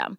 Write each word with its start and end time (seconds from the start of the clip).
system. 0.00 0.18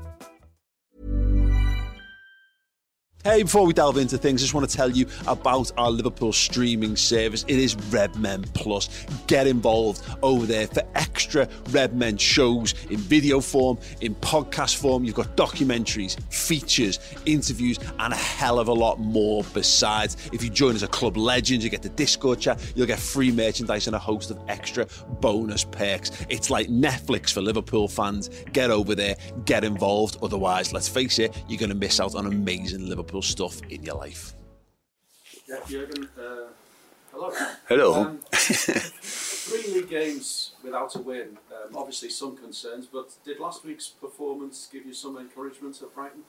Hey, 3.23 3.43
before 3.43 3.67
we 3.67 3.73
delve 3.73 3.97
into 3.97 4.17
things, 4.17 4.41
I 4.41 4.45
just 4.45 4.55
want 4.55 4.67
to 4.67 4.75
tell 4.75 4.89
you 4.89 5.05
about 5.27 5.71
our 5.77 5.91
Liverpool 5.91 6.33
streaming 6.33 6.95
service. 6.95 7.45
It 7.47 7.59
is 7.59 7.75
Redmen 7.75 8.45
Plus. 8.55 9.05
Get 9.27 9.45
involved 9.45 10.01
over 10.23 10.47
there 10.47 10.65
for 10.65 10.81
extra 10.95 11.47
Redmen 11.69 12.17
shows 12.17 12.73
in 12.89 12.97
video 12.97 13.39
form, 13.39 13.77
in 14.01 14.15
podcast 14.15 14.77
form. 14.77 15.03
You've 15.03 15.13
got 15.13 15.37
documentaries, 15.37 16.19
features, 16.33 16.97
interviews, 17.27 17.77
and 17.99 18.11
a 18.11 18.15
hell 18.15 18.57
of 18.57 18.69
a 18.69 18.73
lot 18.73 18.99
more 18.99 19.43
besides. 19.53 20.17
If 20.33 20.43
you 20.43 20.49
join 20.49 20.73
as 20.73 20.81
a 20.81 20.87
club 20.87 21.15
legend, 21.15 21.61
you 21.61 21.69
get 21.69 21.83
the 21.83 21.89
Discord 21.89 22.39
chat, 22.39 22.59
you'll 22.75 22.87
get 22.87 22.97
free 22.97 23.31
merchandise 23.31 23.85
and 23.85 23.95
a 23.95 23.99
host 23.99 24.31
of 24.31 24.39
extra 24.47 24.87
bonus 25.19 25.63
perks. 25.63 26.09
It's 26.29 26.49
like 26.49 26.69
Netflix 26.69 27.31
for 27.31 27.41
Liverpool 27.41 27.87
fans. 27.87 28.31
Get 28.51 28.71
over 28.71 28.95
there, 28.95 29.15
get 29.45 29.63
involved. 29.63 30.17
Otherwise, 30.23 30.73
let's 30.73 30.89
face 30.89 31.19
it, 31.19 31.43
you're 31.47 31.59
going 31.59 31.69
to 31.69 31.75
miss 31.75 31.99
out 31.99 32.15
on 32.15 32.25
amazing 32.25 32.89
Liverpool 32.89 33.10
stuff 33.19 33.59
in 33.69 33.83
your 33.83 33.95
life. 33.95 34.33
Yeah, 35.47 35.59
Jurgen, 35.67 36.07
uh, 36.17 36.47
hello. 37.11 37.31
Hello. 37.67 37.93
Um, 37.93 38.19
three 38.31 39.73
league 39.73 39.89
games 39.89 40.51
without 40.63 40.95
a 40.95 40.99
win. 40.99 41.37
Um, 41.51 41.75
obviously, 41.75 42.09
some 42.09 42.37
concerns, 42.37 42.85
but 42.85 43.09
did 43.25 43.39
last 43.39 43.65
week's 43.65 43.89
performance 43.89 44.69
give 44.71 44.85
you 44.85 44.93
some 44.93 45.17
encouragement 45.17 45.81
at 45.81 45.93
Brighton? 45.93 46.23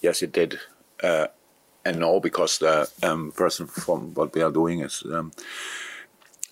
Yes, 0.00 0.22
it 0.22 0.32
did. 0.32 0.58
Uh, 1.02 1.26
and 1.84 1.98
no, 1.98 2.20
because 2.20 2.58
the 2.58 2.90
um, 3.02 3.32
first 3.32 3.60
and 3.60 3.70
from 3.70 4.14
what 4.14 4.34
we 4.34 4.42
are 4.42 4.50
doing 4.50 4.80
is 4.80 5.02
um, 5.12 5.32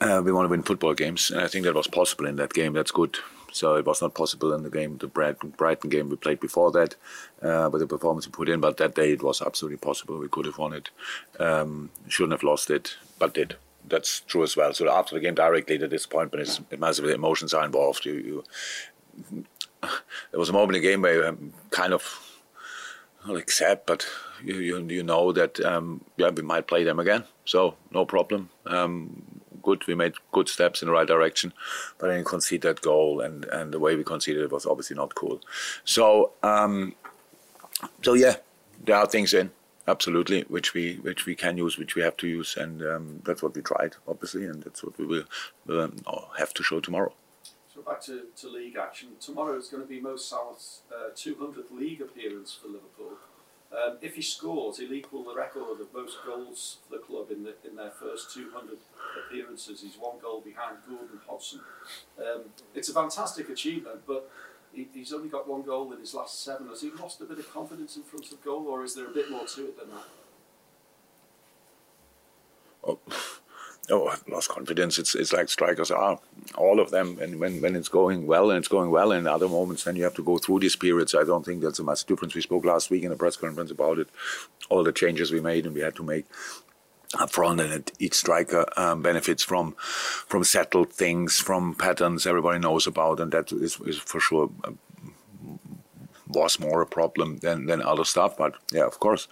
uh, 0.01 0.21
we 0.25 0.33
want 0.33 0.47
to 0.47 0.51
win 0.51 0.63
football 0.63 0.95
games, 0.95 1.31
and 1.31 1.41
I 1.41 1.47
think 1.47 1.65
that 1.65 1.75
was 1.75 1.87
possible 1.87 2.27
in 2.27 2.37
that 2.37 2.53
game. 2.53 2.73
That's 2.73 2.91
good. 2.91 3.19
So 3.57 3.77
it 3.77 3.87
was 3.87 4.03
not 4.03 4.15
possible 4.15 4.53
in 4.53 4.63
the 4.63 4.71
game, 4.71 4.99
the 4.99 5.07
Brighton, 5.07 5.91
game 5.91 6.11
we 6.11 6.17
played 6.17 6.41
before 6.41 6.71
that, 6.73 6.97
uh, 7.43 7.71
with 7.73 7.81
the 7.81 7.87
performance 7.87 8.27
we 8.27 8.33
put 8.33 8.49
in. 8.49 8.61
But 8.61 8.77
that 8.77 8.95
day 8.95 9.13
it 9.13 9.23
was 9.23 9.41
absolutely 9.41 9.79
possible. 9.79 10.19
We 10.19 10.29
could 10.29 10.47
have 10.47 10.59
won 10.59 10.75
it. 10.75 10.91
Um, 11.41 11.91
shouldn't 12.07 12.33
have 12.33 12.43
lost 12.43 12.71
it, 12.71 12.97
but 13.19 13.35
did. 13.35 13.57
That's 13.89 14.21
true 14.21 14.43
as 14.43 14.57
well. 14.57 14.75
So 14.75 14.91
after 14.91 15.15
the 15.15 15.21
game, 15.21 15.35
directly 15.35 15.77
the 15.79 15.89
disappointment 15.89 16.47
is 16.47 16.61
massive. 16.79 17.07
Emotions 17.07 17.55
are 17.55 17.65
involved. 17.65 18.05
You, 18.05 18.15
you, 18.15 18.45
there 19.83 20.41
was 20.41 20.51
a 20.51 20.53
moment 20.53 20.77
in 20.77 20.83
the 20.83 20.89
game 20.89 21.03
where 21.03 21.15
you 21.15 21.53
kind 21.71 21.95
of 21.95 22.05
not 23.27 23.37
accept, 23.37 23.87
but 23.87 24.07
you, 24.43 24.57
you, 24.57 24.87
you 24.89 25.03
know 25.03 25.33
that 25.33 25.59
um, 25.61 26.05
yeah 26.17 26.31
we 26.31 26.43
might 26.43 26.67
play 26.67 26.85
them 26.85 26.99
again. 26.99 27.25
So 27.45 27.77
no 27.91 28.05
problem. 28.05 28.51
Um, 28.67 29.41
good. 29.67 29.87
We 29.87 29.95
made 29.95 30.15
good 30.37 30.49
steps 30.49 30.83
in 30.83 30.87
the 30.87 30.93
right 30.99 31.09
direction, 31.15 31.53
but 31.99 32.07
then 32.09 32.25
concede 32.25 32.63
that 32.63 32.81
goal, 32.81 33.21
and, 33.21 33.45
and 33.47 33.67
the 33.75 33.83
way 33.85 33.97
we 33.97 34.05
conceded 34.05 34.43
it 34.43 34.53
was 34.53 34.67
obviously 34.67 34.97
not 34.97 35.15
cool. 35.15 35.41
So 35.85 36.33
um, 36.43 36.95
so 38.03 38.15
yeah, 38.15 38.37
there 38.85 38.97
are 38.97 39.07
things 39.07 39.35
in 39.35 39.51
absolutely 39.89 40.43
which 40.43 40.75
we 40.75 40.85
which 41.09 41.27
we 41.27 41.35
can 41.35 41.57
use, 41.57 41.79
which 41.79 41.95
we 41.97 42.03
have 42.03 42.17
to 42.19 42.29
use, 42.29 42.57
and 42.57 42.83
um, 42.83 43.23
that's 43.25 43.43
what 43.43 43.55
we 43.55 43.63
tried, 43.63 43.97
obviously, 44.07 44.47
and 44.47 44.63
that's 44.63 44.83
what 44.85 44.99
we 44.99 45.07
will 45.07 45.81
um, 45.81 45.97
have 46.39 46.53
to 46.55 46.63
show 46.63 46.81
tomorrow. 46.81 47.13
So 47.75 47.83
back 47.83 48.01
to, 48.03 48.23
to 48.41 48.49
league 48.49 48.77
action. 48.77 49.09
Tomorrow 49.21 49.57
is 49.59 49.69
going 49.69 49.83
to 49.83 49.89
be 49.89 50.01
Mo 50.01 50.17
Salah's 50.17 50.81
uh, 50.91 51.11
200th 51.15 51.71
league 51.71 52.01
appearance 52.01 52.59
for 52.61 52.69
Liverpool. 52.69 53.19
Um, 53.77 53.99
if 54.01 54.15
he 54.15 54.23
scores, 54.23 54.79
he'll 54.79 54.93
equal 54.93 55.23
the 55.23 55.35
record 55.35 55.81
of 55.81 55.93
most 55.93 56.17
goals 56.25 56.79
for 56.89 56.97
the 56.97 57.03
club 57.03 57.31
in, 57.31 57.45
the, 57.45 57.55
in 57.69 57.77
their 57.77 57.91
first 57.91 58.33
200 58.33 58.79
appearances. 59.27 59.83
He's 59.83 59.97
one 59.99 60.19
goal 60.21 60.41
behind 60.41 60.79
Gordon 60.89 61.21
Hodgson. 61.29 61.61
Um, 62.19 62.45
it's 62.75 62.89
a 62.89 62.95
fantastic 62.95 63.51
achievement, 63.51 64.01
but 64.07 64.31
he, 64.73 64.89
he's 64.95 65.13
only 65.13 65.29
got 65.29 65.47
one 65.47 65.63
goal 65.63 65.93
in 65.93 66.01
his 66.01 66.15
last 66.15 66.43
seven. 66.43 66.69
Has 66.69 66.81
he 66.81 66.91
lost 66.91 67.21
a 67.21 67.25
bit 67.25 67.39
of 67.39 67.53
confidence 67.53 67.97
in 67.97 68.03
front 68.03 68.33
of 68.33 68.43
goal, 68.43 68.67
or 68.67 68.83
is 68.83 68.95
there 68.95 69.07
a 69.07 69.13
bit 69.13 69.31
more 69.31 69.47
to 69.47 69.65
it 69.67 69.79
than 69.79 69.91
that? 69.91 70.05
Oh 72.89 72.99
oh, 73.91 74.15
lost 74.29 74.49
confidence. 74.49 74.99
It's 74.99 75.15
it's 75.15 75.33
like 75.33 75.49
strikers 75.49 75.91
are 75.91 76.19
all 76.57 76.81
of 76.81 76.91
them, 76.91 77.19
and 77.21 77.39
when 77.41 77.61
when 77.61 77.77
it's 77.77 77.89
going 77.89 78.27
well 78.27 78.51
and 78.51 78.59
it's 78.59 78.69
going 78.69 78.91
well, 78.91 79.13
in 79.13 79.27
other 79.27 79.49
moments 79.49 79.85
then 79.85 79.97
you 79.97 80.05
have 80.05 80.15
to 80.15 80.25
go 80.25 80.39
through 80.39 80.61
these 80.61 80.77
periods. 80.77 81.15
I 81.15 81.25
don't 81.25 81.45
think 81.45 81.63
that's 81.63 81.79
a 81.79 81.85
much 81.85 82.05
difference. 82.05 82.35
We 82.35 82.41
spoke 82.41 82.65
last 82.65 82.91
week 82.91 83.05
in 83.05 83.13
a 83.13 83.17
press 83.17 83.37
conference 83.37 83.71
about 83.71 83.99
it, 83.99 84.09
all 84.69 84.85
the 84.85 84.93
changes 84.93 85.33
we 85.33 85.41
made 85.41 85.67
and 85.67 85.75
we 85.75 85.83
had 85.83 85.97
to 85.97 86.03
make 86.03 86.27
up 87.19 87.31
front, 87.31 87.61
and 87.61 87.91
each 87.99 88.15
striker 88.15 88.67
um, 88.77 89.03
benefits 89.03 89.43
from 89.43 89.75
from 90.27 90.45
settled 90.45 90.93
things, 90.93 91.39
from 91.39 91.75
patterns 91.75 92.27
everybody 92.27 92.59
knows 92.59 92.87
about, 92.87 93.21
and 93.21 93.33
that 93.33 93.53
is, 93.53 93.81
is 93.81 93.99
for 93.99 94.21
sure. 94.21 94.51
Uh, 94.65 94.73
was 96.29 96.59
more 96.59 96.83
a 96.83 96.87
problem 96.87 97.39
than, 97.39 97.67
than 97.67 97.81
other 97.81 98.05
stuff, 98.05 98.37
but 98.37 98.57
yeah, 98.73 98.85
of 98.85 98.99
course, 98.99 99.29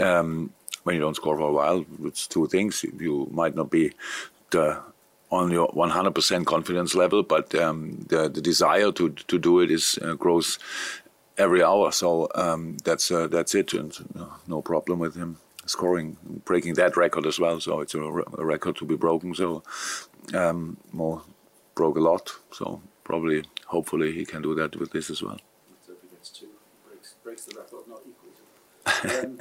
um, 0.00 0.50
when 0.88 0.94
you 0.94 1.02
don't 1.02 1.16
score 1.16 1.36
for 1.36 1.50
a 1.50 1.52
while, 1.52 1.84
it's 2.04 2.26
two 2.26 2.46
things. 2.46 2.82
You 2.82 3.28
might 3.30 3.54
not 3.54 3.68
be 3.70 3.92
the 4.52 4.80
on 5.30 5.50
your 5.50 5.68
100% 5.68 6.46
confidence 6.46 6.94
level, 6.94 7.22
but 7.22 7.54
um, 7.54 8.06
the, 8.08 8.30
the 8.30 8.40
desire 8.40 8.90
to 8.92 9.10
to 9.10 9.38
do 9.38 9.60
it 9.60 9.70
is 9.70 9.98
uh, 10.00 10.14
grows 10.14 10.58
every 11.36 11.62
hour. 11.62 11.92
So 11.92 12.28
um, 12.34 12.78
that's 12.84 13.10
uh, 13.10 13.26
that's 13.26 13.54
it, 13.54 13.74
and 13.74 13.92
uh, 14.18 14.30
no 14.46 14.62
problem 14.62 14.98
with 14.98 15.14
him 15.14 15.36
scoring, 15.66 16.16
breaking 16.46 16.74
that 16.76 16.96
record 16.96 17.26
as 17.26 17.38
well. 17.38 17.60
So 17.60 17.80
it's 17.80 17.94
a, 17.94 18.00
a 18.42 18.44
record 18.54 18.76
to 18.76 18.86
be 18.86 18.96
broken. 18.96 19.34
So 19.34 19.62
um, 20.32 20.78
Mo 20.92 21.22
broke 21.74 21.98
a 21.98 22.00
lot. 22.10 22.32
So 22.50 22.80
probably, 23.04 23.44
hopefully, 23.66 24.12
he 24.12 24.24
can 24.24 24.40
do 24.40 24.54
that 24.54 24.76
with 24.76 24.90
this 24.92 25.10
as 25.10 25.22
well. 25.22 25.38
So 25.86 25.92
if 25.92 25.98
he 26.02 26.08
gets 26.16 26.30
two, 26.30 26.48
breaks, 26.86 27.14
breaks 27.22 27.44
the 27.44 27.54
record, 27.60 27.84
not. 27.92 28.00
Um, 29.04 29.38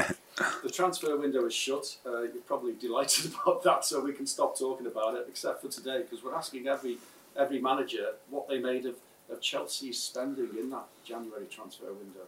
the 0.63 0.69
transfer 0.69 1.15
window 1.17 1.45
is 1.45 1.53
shut. 1.53 1.97
Uh, 2.05 2.21
you're 2.21 2.43
probably 2.45 2.73
delighted 2.73 3.31
about 3.43 3.63
that, 3.63 3.85
so 3.85 3.99
we 4.01 4.13
can 4.13 4.27
stop 4.27 4.57
talking 4.57 4.87
about 4.87 5.15
it, 5.15 5.25
except 5.27 5.61
for 5.61 5.69
today, 5.69 6.01
because 6.01 6.23
we're 6.23 6.35
asking 6.35 6.67
every 6.67 6.97
every 7.37 7.59
manager 7.59 8.13
what 8.29 8.47
they 8.47 8.59
made 8.59 8.85
of, 8.85 8.95
of 9.31 9.39
Chelsea's 9.41 10.01
spending 10.01 10.49
in 10.59 10.69
that 10.71 10.85
January 11.03 11.45
transfer 11.45 11.85
window. 11.85 12.25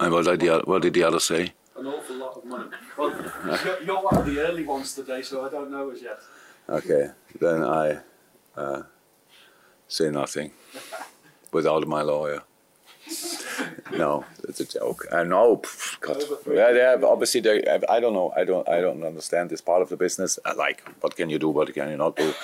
And 0.00 0.12
what 0.12 0.24
did 0.24 0.40
the 0.40 0.62
what 0.64 0.82
did 0.82 0.94
the 0.94 1.02
other 1.04 1.20
say? 1.20 1.52
An 1.76 1.86
awful 1.86 2.16
lot 2.16 2.36
of 2.36 2.44
money. 2.44 2.70
Well, 2.96 3.10
you're, 3.10 3.82
you're 3.84 4.02
one 4.02 4.16
of 4.16 4.26
the 4.26 4.38
early 4.40 4.64
ones 4.64 4.94
today, 4.94 5.22
so 5.22 5.44
I 5.44 5.48
don't 5.48 5.70
know 5.70 5.90
as 5.90 6.02
yet. 6.02 6.18
Okay, 6.68 7.10
then 7.40 7.64
I 7.64 7.98
uh, 8.56 8.82
say 9.88 10.10
nothing 10.10 10.52
without 11.52 11.86
my 11.88 12.02
lawyer. 12.02 12.42
No, 13.92 14.24
it's 14.48 14.60
a 14.60 14.64
joke. 14.64 15.06
I 15.12 15.24
know. 15.24 15.62
God. 16.00 16.22
Yeah, 16.46 16.70
yeah, 16.70 16.96
obviously, 17.04 17.40
they, 17.40 17.62
I 17.88 18.00
don't 18.00 18.14
know. 18.14 18.32
I 18.36 18.44
don't. 18.44 18.68
I 18.68 18.80
don't 18.80 19.02
understand 19.04 19.50
this 19.50 19.60
part 19.60 19.82
of 19.82 19.88
the 19.88 19.96
business. 19.96 20.38
I 20.44 20.52
like, 20.52 20.82
what 21.00 21.16
can 21.16 21.30
you 21.30 21.38
do? 21.38 21.48
What 21.48 21.72
can 21.74 21.90
you 21.90 21.96
not 21.96 22.16
do? 22.16 22.34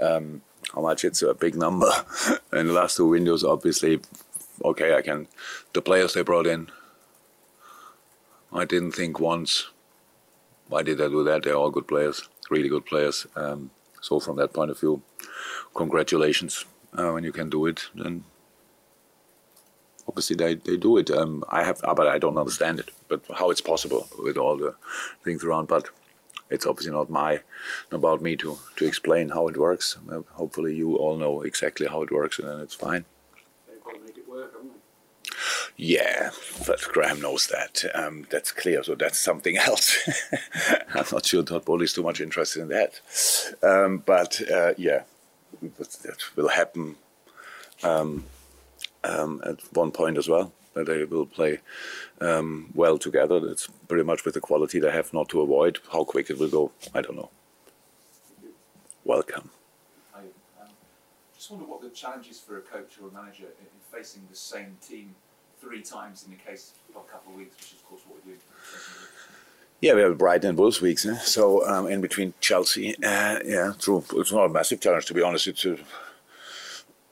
Um, 0.00 0.42
how 0.74 0.82
much? 0.82 1.04
It's 1.04 1.22
a 1.22 1.34
big 1.34 1.56
number. 1.56 1.90
and 2.52 2.68
the 2.68 2.72
last 2.72 2.96
two 2.96 3.08
windows, 3.08 3.44
obviously, 3.44 4.00
okay, 4.64 4.94
I 4.94 5.02
can. 5.02 5.28
The 5.72 5.82
players 5.82 6.14
they 6.14 6.22
brought 6.22 6.46
in, 6.46 6.70
I 8.52 8.64
didn't 8.64 8.92
think 8.92 9.20
once. 9.20 9.68
Why 10.68 10.82
did 10.82 11.00
I 11.00 11.08
do 11.08 11.22
that? 11.24 11.42
They're 11.42 11.56
all 11.56 11.70
good 11.70 11.86
players, 11.86 12.28
really 12.50 12.68
good 12.68 12.86
players. 12.86 13.26
Um, 13.36 13.70
so 14.00 14.20
from 14.20 14.36
that 14.36 14.52
point 14.52 14.70
of 14.70 14.80
view, 14.80 15.02
congratulations 15.74 16.64
uh, 16.96 17.10
when 17.10 17.24
you 17.24 17.32
can 17.32 17.50
do 17.50 17.66
it. 17.66 17.88
Then 17.94 18.24
obviously 20.08 20.36
they, 20.36 20.54
they 20.54 20.76
do 20.76 20.96
it. 20.98 21.10
Um, 21.10 21.44
I 21.48 21.64
have, 21.64 21.80
but 21.82 22.06
I 22.06 22.18
don't 22.18 22.38
understand 22.38 22.80
it. 22.80 22.90
But 23.08 23.22
how 23.34 23.50
it's 23.50 23.60
possible 23.60 24.08
with 24.22 24.36
all 24.36 24.56
the 24.56 24.74
things 25.24 25.44
around. 25.44 25.68
But 25.68 25.88
it's 26.50 26.66
obviously 26.66 26.92
not 26.92 27.10
my, 27.10 27.40
not 27.90 27.98
about 27.98 28.22
me 28.22 28.36
to 28.36 28.58
to 28.76 28.86
explain 28.86 29.30
how 29.30 29.48
it 29.48 29.56
works. 29.56 29.98
Uh, 30.10 30.20
hopefully 30.32 30.74
you 30.74 30.96
all 30.96 31.16
know 31.16 31.42
exactly 31.42 31.86
how 31.86 32.02
it 32.02 32.12
works, 32.12 32.38
and 32.38 32.48
then 32.48 32.60
it's 32.60 32.74
fine. 32.74 33.04
They've 33.66 33.82
got 33.82 33.94
to 33.94 34.00
make 34.00 34.18
it 34.18 34.28
work, 34.28 34.52
haven't 34.52 34.68
they? 34.68 34.78
Yeah, 35.76 36.30
but 36.66 36.80
Graham 36.82 37.20
knows 37.20 37.48
that. 37.48 37.84
Um, 37.94 38.26
that's 38.30 38.52
clear. 38.52 38.84
So 38.84 38.94
that's 38.94 39.18
something 39.18 39.56
else. 39.68 39.98
I'm 40.94 41.04
not 41.10 41.26
sure 41.26 41.42
Todd 41.42 41.64
Boehly 41.64 41.84
is 41.84 41.92
too 41.92 42.02
much 42.02 42.20
interested 42.20 42.62
in 42.62 42.68
that. 42.68 43.00
Um, 43.62 43.98
but 43.98 44.40
uh, 44.50 44.74
yeah, 44.76 45.02
that 45.60 46.18
will 46.36 46.48
happen 46.48 46.96
um, 47.82 48.24
um, 49.04 49.42
at 49.44 49.60
one 49.74 49.90
point 49.90 50.18
as 50.18 50.28
well. 50.28 50.52
That 50.74 50.86
they 50.86 51.04
will 51.04 51.26
play 51.26 51.60
um, 52.20 52.70
well 52.74 52.98
together. 52.98 53.40
It's 53.48 53.68
pretty 53.86 54.02
much 54.02 54.24
with 54.24 54.34
the 54.34 54.40
quality 54.40 54.80
they 54.80 54.90
have 54.90 55.12
not 55.14 55.28
to 55.28 55.40
avoid. 55.40 55.78
How 55.92 56.02
quick 56.02 56.30
it 56.30 56.38
will 56.38 56.48
go, 56.48 56.72
I 56.92 57.00
don't 57.00 57.14
know. 57.14 57.30
Welcome. 59.04 59.50
I 60.12 60.20
um, 60.62 60.68
just 61.36 61.48
wonder 61.50 61.66
what 61.66 61.80
the 61.80 61.90
challenge 61.90 62.28
is 62.28 62.40
for 62.40 62.58
a 62.58 62.60
coach 62.60 62.98
or 63.00 63.08
a 63.08 63.12
manager 63.12 63.44
in, 63.44 63.66
in 63.66 63.80
facing 63.92 64.22
the 64.28 64.36
same 64.36 64.76
team 64.84 65.14
three 65.60 65.82
times 65.82 66.24
in 66.24 66.30
the 66.30 66.36
case 66.36 66.72
of 66.88 67.02
a 67.02 67.08
couple 67.08 67.32
of 67.32 67.38
weeks, 67.38 67.54
which 67.56 67.66
is 67.66 67.72
of 67.74 67.84
course 67.88 68.02
what 68.08 68.24
we 68.26 68.32
do. 68.32 68.38
Yeah, 69.80 69.94
we 69.94 70.00
have 70.00 70.16
Brighton 70.16 70.50
and 70.50 70.58
Wolves 70.58 70.80
weeks, 70.80 71.04
eh? 71.04 71.18
so 71.18 71.66
um, 71.68 71.86
in 71.88 72.00
between 72.00 72.32
Chelsea. 72.40 72.96
Uh, 72.96 73.38
yeah, 73.44 73.72
true. 73.78 74.02
It's 74.14 74.32
not 74.32 74.46
a 74.46 74.48
massive 74.48 74.80
challenge, 74.80 75.06
to 75.06 75.14
be 75.14 75.22
honest. 75.22 75.46
It's 75.46 75.66
a, 75.66 75.78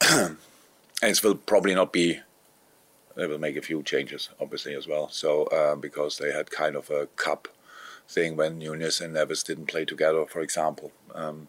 and 1.03 1.11
it 1.11 1.23
will 1.23 1.35
probably 1.35 1.75
not 1.75 1.93
be. 1.93 2.21
They 3.15 3.27
will 3.27 3.39
make 3.39 3.57
a 3.57 3.63
few 3.63 3.83
changes, 3.83 4.31
obviously, 4.41 4.75
as 4.75 4.89
well. 4.89 5.11
So 5.11 5.45
uh, 5.45 5.77
because 5.77 6.17
they 6.17 6.33
had 6.33 6.51
kind 6.51 6.77
of 6.77 6.89
a 6.89 7.07
cup 7.17 7.49
thing 8.09 8.37
when 8.37 8.59
Nunes 8.59 9.03
and 9.03 9.15
Neves 9.15 9.45
didn't 9.45 9.67
play 9.67 9.85
together, 9.85 10.25
for 10.25 10.41
example. 10.41 10.93
Um, 11.15 11.49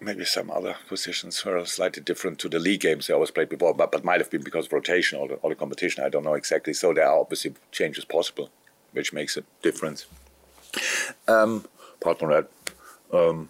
maybe 0.00 0.24
some 0.24 0.48
other 0.48 0.76
positions 0.86 1.44
were 1.44 1.64
slightly 1.64 2.02
different 2.02 2.38
to 2.38 2.48
the 2.48 2.60
league 2.60 2.82
games 2.82 3.08
they 3.08 3.14
always 3.14 3.32
played 3.32 3.48
before, 3.48 3.74
but, 3.74 3.90
but 3.90 4.04
might 4.04 4.20
have 4.20 4.30
been 4.30 4.44
because 4.44 4.66
of 4.66 4.72
rotation 4.72 5.18
or 5.18 5.26
the, 5.26 5.34
or 5.34 5.50
the 5.50 5.56
competition. 5.56 6.04
I 6.04 6.08
don't 6.08 6.24
know 6.24 6.34
exactly. 6.34 6.72
So 6.72 6.92
there 6.92 7.08
are 7.08 7.18
obviously 7.18 7.54
changes 7.72 8.04
possible 8.04 8.50
which 8.92 9.12
makes 9.12 9.36
a 9.36 9.42
difference. 9.62 10.06
Um, 11.26 11.66
apart 12.00 12.18
from 12.18 12.30
that, 12.30 12.48
um, 13.12 13.48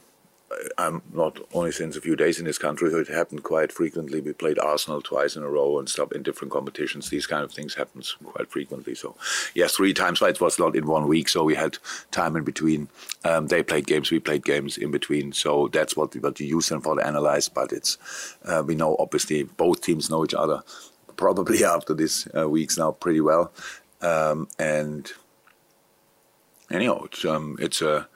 I'm 0.77 1.03
not 1.13 1.39
only 1.53 1.73
since 1.73 1.97
a 1.97 2.01
few 2.01 2.17
days 2.17 2.39
in 2.39 2.45
this 2.45 2.59
country, 2.59 2.91
so 2.91 2.99
it 2.99 3.09
happened 3.09 3.43
quite 3.43 3.73
frequently. 3.73 4.21
We 4.21 4.33
played 4.33 4.59
Arsenal 4.59 5.03
twice 5.03 5.37
in 5.37 5.43
a 5.43 5.49
row 5.49 5.79
and 5.79 5.89
stuff 5.89 6.13
in 6.13 6.23
different 6.23 6.53
competitions. 6.53 7.11
These 7.11 7.27
kind 7.27 7.45
of 7.45 7.53
things 7.53 7.75
happens 7.75 8.17
quite 8.25 8.51
frequently. 8.51 8.95
So, 8.95 9.17
yes, 9.55 9.77
three 9.77 9.95
times. 9.95 10.21
But 10.21 10.31
it 10.31 10.41
was 10.41 10.59
not 10.59 10.77
in 10.77 10.87
one 10.87 11.07
week, 11.07 11.29
so 11.29 11.45
we 11.45 11.55
had 11.55 11.79
time 12.11 12.37
in 12.37 12.45
between. 12.45 12.89
Um, 13.25 13.49
they 13.49 13.63
played 13.63 13.87
games, 13.87 14.11
we 14.11 14.21
played 14.21 14.45
games 14.45 14.79
in 14.79 14.91
between. 14.91 15.33
So 15.33 15.69
that's 15.69 15.97
what 15.97 16.15
we, 16.15 16.21
what 16.21 16.41
you 16.41 16.47
use 16.47 16.69
them 16.69 16.81
for 16.81 16.97
to 16.97 17.07
analyze. 17.07 17.49
But 17.49 17.73
it's 17.73 17.99
uh, 18.45 18.63
we 18.67 18.75
know 18.75 18.97
obviously 18.99 19.45
both 19.45 19.83
teams 19.83 20.11
know 20.11 20.25
each 20.25 20.35
other 20.35 20.63
probably 21.17 21.65
after 21.77 21.95
these 21.95 22.29
uh, 22.37 22.49
weeks 22.49 22.79
now 22.79 22.93
pretty 22.93 23.21
well, 23.21 23.53
um, 24.01 24.49
and 24.59 25.13
anyhow, 26.71 27.05
it's 27.05 27.25
um, 27.25 27.57
it's 27.61 27.83
a 27.83 28.09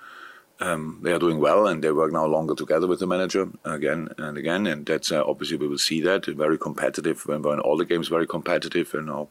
um, 0.63 1.01
they 1.03 1.13
are 1.13 1.19
doing 1.19 1.41
well 1.41 1.67
and 1.67 1.83
they 1.83 1.91
work 1.91 2.13
now 2.13 2.25
longer 2.25 2.55
together 2.55 2.87
with 2.87 3.01
the 3.01 3.07
manager 3.07 3.49
again 3.65 4.09
and 4.17 4.39
again, 4.39 4.67
and 4.67 4.87
that's 4.87 5.11
uh, 5.11 5.25
obviously 5.27 5.57
we 5.57 5.67
will 5.67 5.79
see 5.79 6.01
that 6.03 6.27
very 6.27 6.57
competitive. 6.57 7.27
When 7.27 7.43
we're 7.43 7.55
in 7.55 7.61
all 7.61 7.77
the 7.77 7.85
games, 7.85 8.09
very 8.09 8.27
competitive, 8.27 8.95
and 8.95 9.11
uh, 9.11 9.25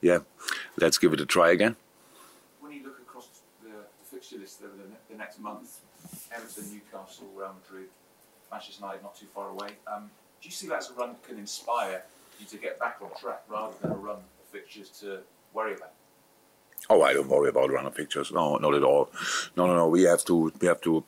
yeah, 0.00 0.20
let's 0.78 0.98
give 0.98 1.12
it 1.12 1.20
a 1.20 1.26
try 1.26 1.50
again. 1.50 1.74
When 2.60 2.72
you 2.72 2.84
look 2.84 3.00
across 3.00 3.28
the, 3.62 3.70
the 3.70 4.04
fixture 4.10 4.38
list 4.38 4.62
over 4.62 4.76
the, 4.76 4.84
the, 5.10 5.18
next 5.18 5.40
month, 5.40 5.80
Everton, 6.32 6.70
Newcastle, 6.72 7.26
Real 7.34 7.54
Madrid, 7.60 7.88
Manchester 8.52 8.82
United, 8.82 9.02
not 9.02 9.16
too 9.16 9.26
far 9.34 9.50
away. 9.50 9.70
Um, 9.92 10.10
do 10.40 10.48
you 10.48 10.52
see 10.52 10.68
that 10.68 10.78
as 10.78 10.90
a 10.90 10.94
run 10.94 11.10
that 11.10 11.26
can 11.26 11.38
inspire 11.38 12.04
you 12.38 12.46
to 12.46 12.56
get 12.58 12.78
back 12.78 12.98
on 13.02 13.08
track 13.20 13.42
rather 13.48 13.74
than 13.82 13.90
a 13.90 13.96
run 13.96 14.16
of 14.16 14.46
fixtures 14.52 14.90
to 15.00 15.20
worry 15.52 15.74
about? 15.74 15.92
Oh, 16.88 17.02
I 17.02 17.12
don't 17.14 17.28
worry 17.28 17.48
about 17.48 17.70
runner 17.70 17.90
pictures. 17.90 18.30
No, 18.32 18.56
not 18.56 18.74
at 18.74 18.84
all. 18.84 19.10
No, 19.56 19.66
no, 19.66 19.74
no. 19.74 19.88
We 19.88 20.02
have 20.04 20.24
to. 20.26 20.52
We 20.60 20.68
have 20.68 20.80
to. 20.82 21.04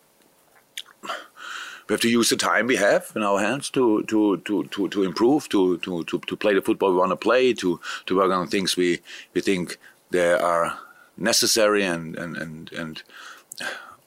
We 1.87 1.93
have 1.93 2.01
to 2.01 2.09
use 2.09 2.29
the 2.29 2.35
time 2.35 2.67
we 2.67 2.75
have 2.75 3.11
in 3.15 3.23
our 3.23 3.39
hands 3.39 3.69
to 3.71 4.03
to 4.03 4.37
to 4.37 4.63
to, 4.65 4.89
to 4.89 5.03
improve, 5.03 5.49
to, 5.49 5.77
to 5.79 6.03
to 6.03 6.19
to 6.19 6.35
play 6.35 6.53
the 6.53 6.61
football 6.61 6.91
we 6.91 6.97
want 6.97 7.11
to 7.11 7.15
play, 7.15 7.53
to 7.53 7.79
to 8.05 8.15
work 8.17 8.31
on 8.31 8.47
things 8.47 8.77
we 8.77 8.99
we 9.33 9.41
think 9.41 9.77
they 10.11 10.33
are 10.33 10.77
necessary 11.17 11.83
and 11.83 12.15
and 12.17 12.37
and 12.37 12.71
and 12.73 13.03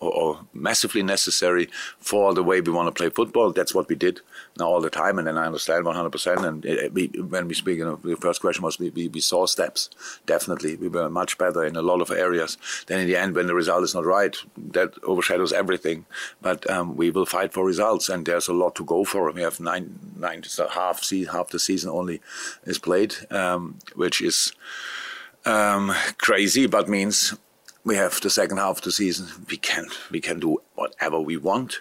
or, 0.02 0.12
or, 0.12 0.40
massively 0.52 1.02
necessary 1.02 1.68
for 1.98 2.34
the 2.34 2.42
way 2.42 2.60
we 2.60 2.72
want 2.72 2.86
to 2.88 2.92
play 2.92 3.08
football. 3.08 3.52
That's 3.52 3.74
what 3.74 3.88
we 3.88 3.94
did 3.94 4.20
now 4.58 4.66
all 4.66 4.80
the 4.80 4.90
time, 4.90 5.18
and 5.18 5.26
then 5.26 5.38
I 5.38 5.46
understand 5.46 5.84
100%. 5.84 6.44
And 6.46 6.64
it, 6.64 6.92
we, 6.92 7.06
when 7.06 7.46
we 7.48 7.54
speak, 7.54 7.78
you 7.78 7.84
know, 7.84 7.96
the 7.96 8.16
first 8.16 8.40
question 8.40 8.64
was 8.64 8.78
we, 8.78 8.90
we, 8.90 9.08
we, 9.08 9.20
saw 9.20 9.46
steps. 9.46 9.88
Definitely, 10.26 10.76
we 10.76 10.88
were 10.88 11.08
much 11.08 11.38
better 11.38 11.64
in 11.64 11.76
a 11.76 11.82
lot 11.82 12.00
of 12.00 12.10
areas. 12.10 12.58
Then 12.86 13.00
in 13.00 13.06
the 13.06 13.16
end, 13.16 13.34
when 13.34 13.46
the 13.46 13.54
result 13.54 13.84
is 13.84 13.94
not 13.94 14.04
right, 14.04 14.36
that 14.72 14.92
overshadows 15.04 15.52
everything. 15.52 16.04
But 16.40 16.68
um, 16.68 16.96
we 16.96 17.10
will 17.10 17.26
fight 17.26 17.52
for 17.52 17.64
results, 17.64 18.08
and 18.08 18.26
there's 18.26 18.48
a 18.48 18.52
lot 18.52 18.74
to 18.76 18.84
go 18.84 19.04
for. 19.04 19.30
We 19.30 19.42
have 19.42 19.60
nine, 19.60 19.98
nine 20.16 20.42
half, 20.74 21.08
half 21.32 21.50
the 21.50 21.58
season 21.58 21.90
only 21.90 22.20
is 22.64 22.78
played, 22.78 23.14
um, 23.30 23.78
which 23.94 24.20
is 24.20 24.52
um, 25.44 25.92
crazy, 26.18 26.66
but 26.66 26.88
means 26.88 27.34
we 27.84 27.96
have 27.96 28.20
the 28.20 28.30
second 28.30 28.58
half 28.58 28.78
of 28.78 28.82
the 28.82 28.92
season. 28.92 29.26
We 29.50 29.56
can 29.56 29.86
we 30.10 30.20
can 30.20 30.38
do 30.38 30.62
whatever 30.74 31.20
we 31.20 31.36
want 31.36 31.80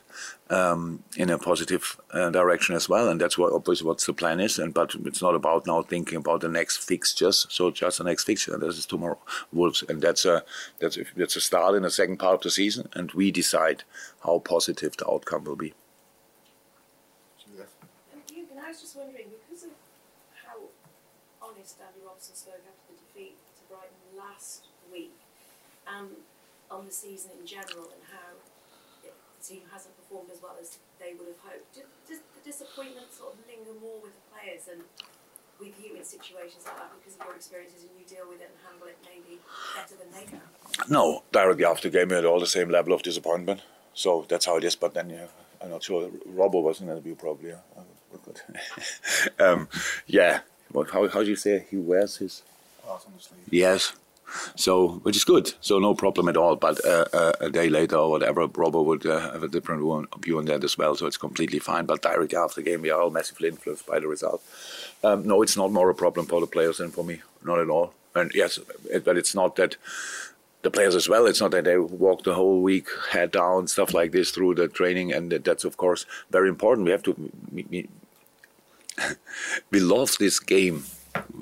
um, 0.50 1.04
in 1.16 1.30
a 1.30 1.38
positive 1.38 2.00
uh, 2.12 2.32
direction 2.32 2.76
as 2.76 2.90
well, 2.90 3.08
and 3.08 3.22
that's 3.22 3.38
what 3.38 3.54
obviously 3.54 3.86
what 3.88 4.00
the 4.00 4.14
plan 4.14 4.40
is. 4.40 4.58
And 4.58 4.74
but 4.74 4.96
it's 5.06 5.22
not 5.22 5.36
about 5.36 5.68
now 5.68 5.84
thinking 5.84 6.18
about 6.18 6.42
the 6.42 6.50
next 6.50 6.78
fixtures. 6.78 7.46
So 7.50 7.70
just 7.70 8.00
the 8.00 8.04
next 8.04 8.24
fixture, 8.24 8.54
and 8.54 8.64
this 8.64 8.78
is 8.78 8.86
tomorrow 8.86 9.20
Wolves, 9.54 9.84
and 9.88 10.02
that's 10.02 10.26
a 10.26 10.44
that's 10.80 10.98
a, 10.98 11.04
that's 11.16 11.36
a 11.36 11.42
start 11.42 11.76
in 11.76 11.84
the 11.84 11.92
second 11.92 12.18
part 12.18 12.36
of 12.36 12.42
the 12.42 12.52
season, 12.52 12.90
and 12.94 13.12
we 13.12 13.32
decide 13.32 13.84
how 14.24 14.40
positive 14.40 14.98
the 14.98 15.08
outcome 15.08 15.44
will 15.44 15.56
be. 15.56 15.74
Jürgen, 17.40 18.58
I 18.64 18.70
was 18.70 18.82
just 18.82 18.96
wondering 18.96 19.28
because 19.30 19.66
of 19.66 19.72
how 20.46 20.58
honest 21.44 21.78
Andy 21.80 22.04
Robertson 22.04 22.36
spoke 22.36 22.66
after 22.66 22.90
the 22.90 22.98
defeat 23.06 23.38
to 23.58 23.62
Brighton 23.70 24.18
last 24.18 24.66
week 24.92 25.14
and 25.88 26.10
on 26.82 26.90
the 26.90 26.92
season 26.92 27.30
in 27.38 27.46
general 27.46 27.86
and 27.94 28.02
how 28.10 28.34
the 29.06 29.14
team 29.46 29.62
hasn't 29.70 29.94
performed 30.02 30.34
as 30.34 30.42
well 30.42 30.58
as 30.58 30.82
they 30.98 31.14
would 31.14 31.30
have 31.30 31.42
hoped. 31.46 31.78
Does 32.10 32.26
the 32.26 32.42
disappointment 32.42 33.14
sort 33.14 33.38
of 33.38 33.40
linger 33.46 33.78
more 33.78 34.02
with 34.02 34.18
the 34.18 34.26
players 34.34 34.66
and 34.66 34.82
with 35.62 35.78
you 35.78 35.94
in 35.94 36.04
situations 36.04 36.66
like 36.66 36.82
that 36.82 36.90
because 36.98 37.14
of 37.22 37.26
your 37.30 37.38
experiences 37.38 37.86
and 37.86 37.94
you 37.94 38.06
deal 38.10 38.26
with 38.26 38.42
it 38.42 38.50
and 38.50 38.58
handle 38.66 38.90
it 38.90 38.98
maybe 39.06 39.38
better 39.78 39.94
than 39.94 40.10
they 40.10 40.26
can? 40.26 40.42
No, 40.90 41.22
directly 41.32 41.66
after 41.66 41.88
the 41.88 41.94
game 41.94 42.10
we 42.10 42.16
had 42.16 42.26
all 42.26 42.40
the 42.40 42.50
same 42.50 42.70
level 42.70 42.94
of 42.94 43.04
disappointment. 43.04 43.62
So 43.94 44.26
that's 44.28 44.50
how 44.50 44.58
it 44.58 44.64
is. 44.64 44.76
But 44.76 44.96
then 44.96 45.12
yeah, 45.12 45.30
I'm 45.62 45.70
not 45.70 45.84
sure. 45.84 46.10
Robbo 46.34 46.64
was 46.64 46.82
in 46.82 46.88
the 46.88 46.94
interview 46.94 47.14
probably. 47.14 47.54
Yeah. 47.54 47.62
um, 49.40 49.70
yeah. 50.08 50.40
How 50.74 51.08
how 51.08 51.22
do 51.22 51.30
you 51.30 51.36
say 51.36 51.66
he 51.70 51.78
wears 51.78 52.18
his? 52.18 52.42
Heart 52.84 53.04
on 53.06 53.14
the 53.16 53.22
sleeve. 53.22 53.46
Yes 53.52 53.94
so 54.56 55.00
which 55.04 55.16
is 55.16 55.24
good. 55.24 55.54
So 55.62 55.80
no 55.80 55.94
problem 55.94 56.28
at 56.30 56.38
all. 56.38 56.56
But 56.56 56.84
uh, 56.86 57.06
uh, 57.14 57.34
a 57.42 57.50
day 57.50 57.70
later 57.70 57.98
or 57.98 58.12
whatever, 58.12 58.48
Robbo 58.48 58.84
would 58.86 59.06
uh, 59.06 59.32
have 59.32 59.44
a 59.44 59.48
different 59.48 59.82
view 60.24 60.38
on 60.38 60.46
that 60.46 60.64
as 60.64 60.78
well. 60.78 60.96
So 60.96 61.06
it's 61.06 61.18
completely 61.18 61.60
fine. 61.60 61.86
But 61.86 62.02
directly 62.02 62.38
after 62.38 62.62
the 62.62 62.70
game, 62.70 62.82
we 62.82 62.90
are 62.90 63.02
all 63.02 63.10
massively 63.10 63.50
influenced 63.50 63.86
by 63.86 64.00
the 64.00 64.08
result. 64.08 64.44
Um, 65.04 65.28
no, 65.28 65.42
it's 65.42 65.58
not 65.58 65.72
more 65.72 65.90
a 65.90 65.96
problem 65.96 66.26
for 66.26 66.42
the 66.42 66.48
players 66.48 66.78
than 66.78 66.92
for 66.92 67.04
me. 67.04 67.22
Not 67.44 67.60
at 67.60 67.70
all. 67.70 67.94
And 68.16 68.32
yes, 68.34 68.60
it, 68.90 69.06
but 69.06 69.18
it's 69.18 69.34
not 69.34 69.56
that 69.56 69.78
the 70.62 70.72
players 70.72 70.96
as 70.96 71.10
well. 71.10 71.26
It's 71.26 71.42
not 71.42 71.52
that 71.52 71.64
they 71.64 71.78
walk 71.78 72.24
the 72.24 72.36
whole 72.36 72.62
week 72.62 72.88
head 73.12 73.32
down, 73.32 73.68
stuff 73.68 73.94
like 73.94 74.12
this 74.12 74.32
through 74.32 74.56
the 74.56 74.68
training, 74.68 75.12
and 75.12 75.32
that's 75.32 75.64
of 75.64 75.78
course 75.78 76.06
very 76.30 76.50
important. 76.50 76.86
We 76.86 76.92
have 76.92 77.04
to. 77.04 77.32
We, 77.52 77.66
we, 77.70 77.90
we 79.72 79.80
love 79.80 80.18
this 80.20 80.40
game 80.40 80.84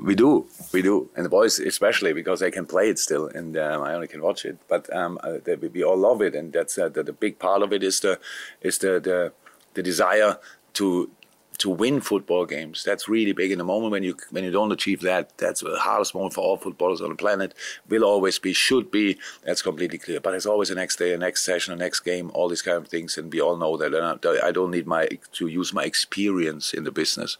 We 0.04 0.16
do, 0.16 0.48
we 0.74 0.82
do, 0.82 1.10
and 1.16 1.26
the 1.26 1.30
boys 1.30 1.60
especially 1.60 2.14
because 2.14 2.40
they 2.40 2.52
can 2.52 2.66
play 2.66 2.90
it 2.90 2.98
still, 2.98 3.28
and 3.28 3.58
um, 3.58 3.84
I 3.84 3.94
only 3.94 4.08
can 4.08 4.22
watch 4.22 4.46
it. 4.46 4.58
But 4.68 4.94
um, 4.96 5.20
uh, 5.24 5.38
they, 5.44 5.56
we 5.56 5.84
all 5.84 5.98
love 5.98 6.22
it, 6.22 6.36
and 6.36 6.52
that's 6.52 6.78
uh, 6.78 6.90
the, 6.90 7.04
the, 7.04 7.14
big 7.14 7.38
part 7.38 7.62
of 7.62 7.74
it 7.74 7.84
is 7.84 8.00
the 8.00 8.20
is 8.62 8.78
the 8.80 9.00
the, 9.00 9.34
the 9.74 9.84
desire 9.84 10.38
to 10.74 11.12
to 11.60 11.70
win 11.70 12.02
football 12.02 12.46
games. 12.46 12.84
That's 12.84 13.08
really 13.08 13.34
big. 13.34 13.52
In 13.52 13.58
the 13.58 13.64
moment 13.64 13.92
when 13.92 14.04
you 14.04 14.16
when 14.32 14.44
you 14.44 14.52
don't 14.52 14.72
achieve 14.72 15.02
that, 15.02 15.38
that's 15.38 15.62
the 15.62 15.78
hardest 15.78 16.16
moment 16.16 16.34
for 16.34 16.42
all 16.42 16.58
footballers 16.58 17.02
on 17.02 17.10
the 17.10 17.16
planet. 17.16 17.54
Will 17.88 18.04
always 18.04 18.40
be, 18.40 18.54
should 18.54 18.90
be. 18.90 19.18
That's 19.44 19.62
completely 19.62 19.98
clear. 19.98 20.20
But 20.20 20.34
it's 20.34 20.46
always 20.46 20.70
the 20.70 20.76
next 20.76 20.96
day, 20.96 21.14
a 21.14 21.18
next 21.18 21.44
session, 21.44 21.74
a 21.74 21.76
next 21.76 22.00
game, 22.00 22.32
all 22.34 22.50
these 22.50 22.62
kind 22.62 22.78
of 22.78 22.88
things, 22.88 23.18
and 23.18 23.32
we 23.32 23.42
all 23.42 23.58
know 23.58 23.78
that. 23.78 23.94
And 23.94 24.40
I 24.44 24.52
don't 24.52 24.72
need 24.72 24.88
my 24.88 25.08
to 25.34 25.48
use 25.48 25.74
my 25.74 25.84
experience 25.84 26.74
in 26.74 26.86
the 26.86 26.92
business 26.92 27.38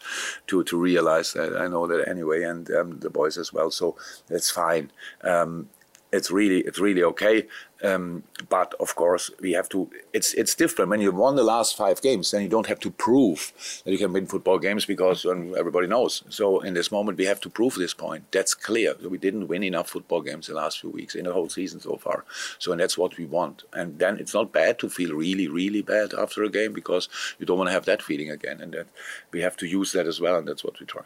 to 0.48 0.64
to 0.64 0.78
realize 0.78 1.34
that. 1.34 1.56
I 1.56 1.68
know 1.68 1.88
that 1.88 2.08
anyway, 2.08 2.44
and 2.44 2.70
um, 2.72 3.00
the 3.00 3.10
boys 3.10 3.38
as 3.38 3.54
well. 3.54 3.72
So 3.72 3.96
that's 4.28 4.52
fine. 4.52 4.92
Um, 5.24 5.70
it's 6.12 6.32
really 6.32 6.62
it's 6.62 6.80
really 6.80 7.04
okay. 7.04 7.48
Um, 7.82 8.24
but 8.50 8.74
of 8.80 8.96
course, 8.96 9.32
we 9.40 9.54
have 9.54 9.70
to. 9.70 9.90
It's 10.12 10.34
it's 10.34 10.56
different 10.56 10.90
when 10.90 11.02
you 11.02 11.12
won 11.12 11.36
the 11.36 11.44
last 11.44 11.78
five 11.78 12.02
games. 12.02 12.32
Then 12.32 12.42
you 12.42 12.50
don't 12.50 12.68
have 12.68 12.80
to 12.82 12.92
prove 12.92 13.54
that 13.86 13.92
you 13.92 13.98
can 13.98 14.12
win 14.12 14.26
football 14.26 14.60
games 14.60 14.86
because 14.86 15.26
um, 15.26 15.56
everybody 15.58 15.88
knows. 15.88 16.24
So 16.30 16.60
in 16.60 16.74
this 16.74 16.92
moment, 16.92 17.18
we 17.18 17.26
have 17.26 17.40
to 17.42 17.50
prove 17.50 17.76
this 17.76 17.94
point. 17.94 18.32
That's 18.32 18.54
clear. 18.54 18.96
We 19.08 19.18
didn't 19.18 19.48
win 19.48 19.64
enough 19.64 19.90
football 19.90 20.22
games 20.22 20.48
the 20.48 20.56
last 20.56 20.82
few 20.82 20.90
weeks 20.90 21.16
in 21.16 21.26
the 21.26 21.34
whole 21.34 21.50
season 21.50 21.80
so 21.80 21.96
far. 21.96 22.26
So 22.58 22.72
and 22.72 22.82
that's 22.82 22.98
what 22.98 23.18
we 23.18 23.26
want. 23.26 23.64
And 23.72 24.00
then 24.00 24.18
it's 24.18 24.34
not 24.34 24.52
bad 24.52 24.80
to 24.80 24.90
feel 24.90 25.14
really 25.16 25.48
really 25.48 25.82
bad 25.82 26.14
after 26.14 26.44
a 26.44 26.50
game 26.50 26.74
because 26.74 27.08
you 27.40 27.46
don't 27.46 27.58
want 27.58 27.70
to 27.70 27.74
have 27.74 27.86
that 27.86 28.02
feeling 28.02 28.32
again. 28.32 28.60
And 28.62 28.74
that 28.74 28.88
we 29.32 29.42
have 29.42 29.56
to 29.58 29.68
use 29.68 29.94
that 29.94 30.08
as 30.08 30.20
well. 30.20 30.38
And 30.38 30.48
that's 30.48 30.64
what 30.64 30.80
we 30.80 30.86
try. 30.86 31.06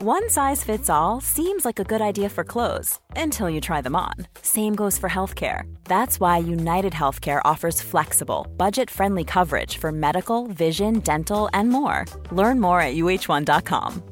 One 0.00 0.30
size 0.30 0.62
fits 0.62 0.88
all 0.88 1.20
seems 1.20 1.64
like 1.64 1.80
a 1.80 1.84
good 1.84 2.00
idea 2.00 2.28
for 2.28 2.44
clothes 2.44 3.00
until 3.16 3.50
you 3.50 3.60
try 3.60 3.80
them 3.80 3.96
on. 3.96 4.14
Same 4.42 4.76
goes 4.76 4.96
for 4.96 5.08
healthcare. 5.08 5.62
That's 5.86 6.20
why 6.20 6.38
United 6.38 6.92
Healthcare 6.92 7.40
offers 7.44 7.82
flexible, 7.82 8.46
budget-friendly 8.56 9.24
coverage 9.24 9.76
for 9.78 9.90
medical, 9.90 10.46
vision, 10.46 11.00
dental, 11.00 11.50
and 11.52 11.70
more. 11.70 12.04
Learn 12.30 12.60
more 12.60 12.80
at 12.80 12.94
uh1.com. 12.94 14.02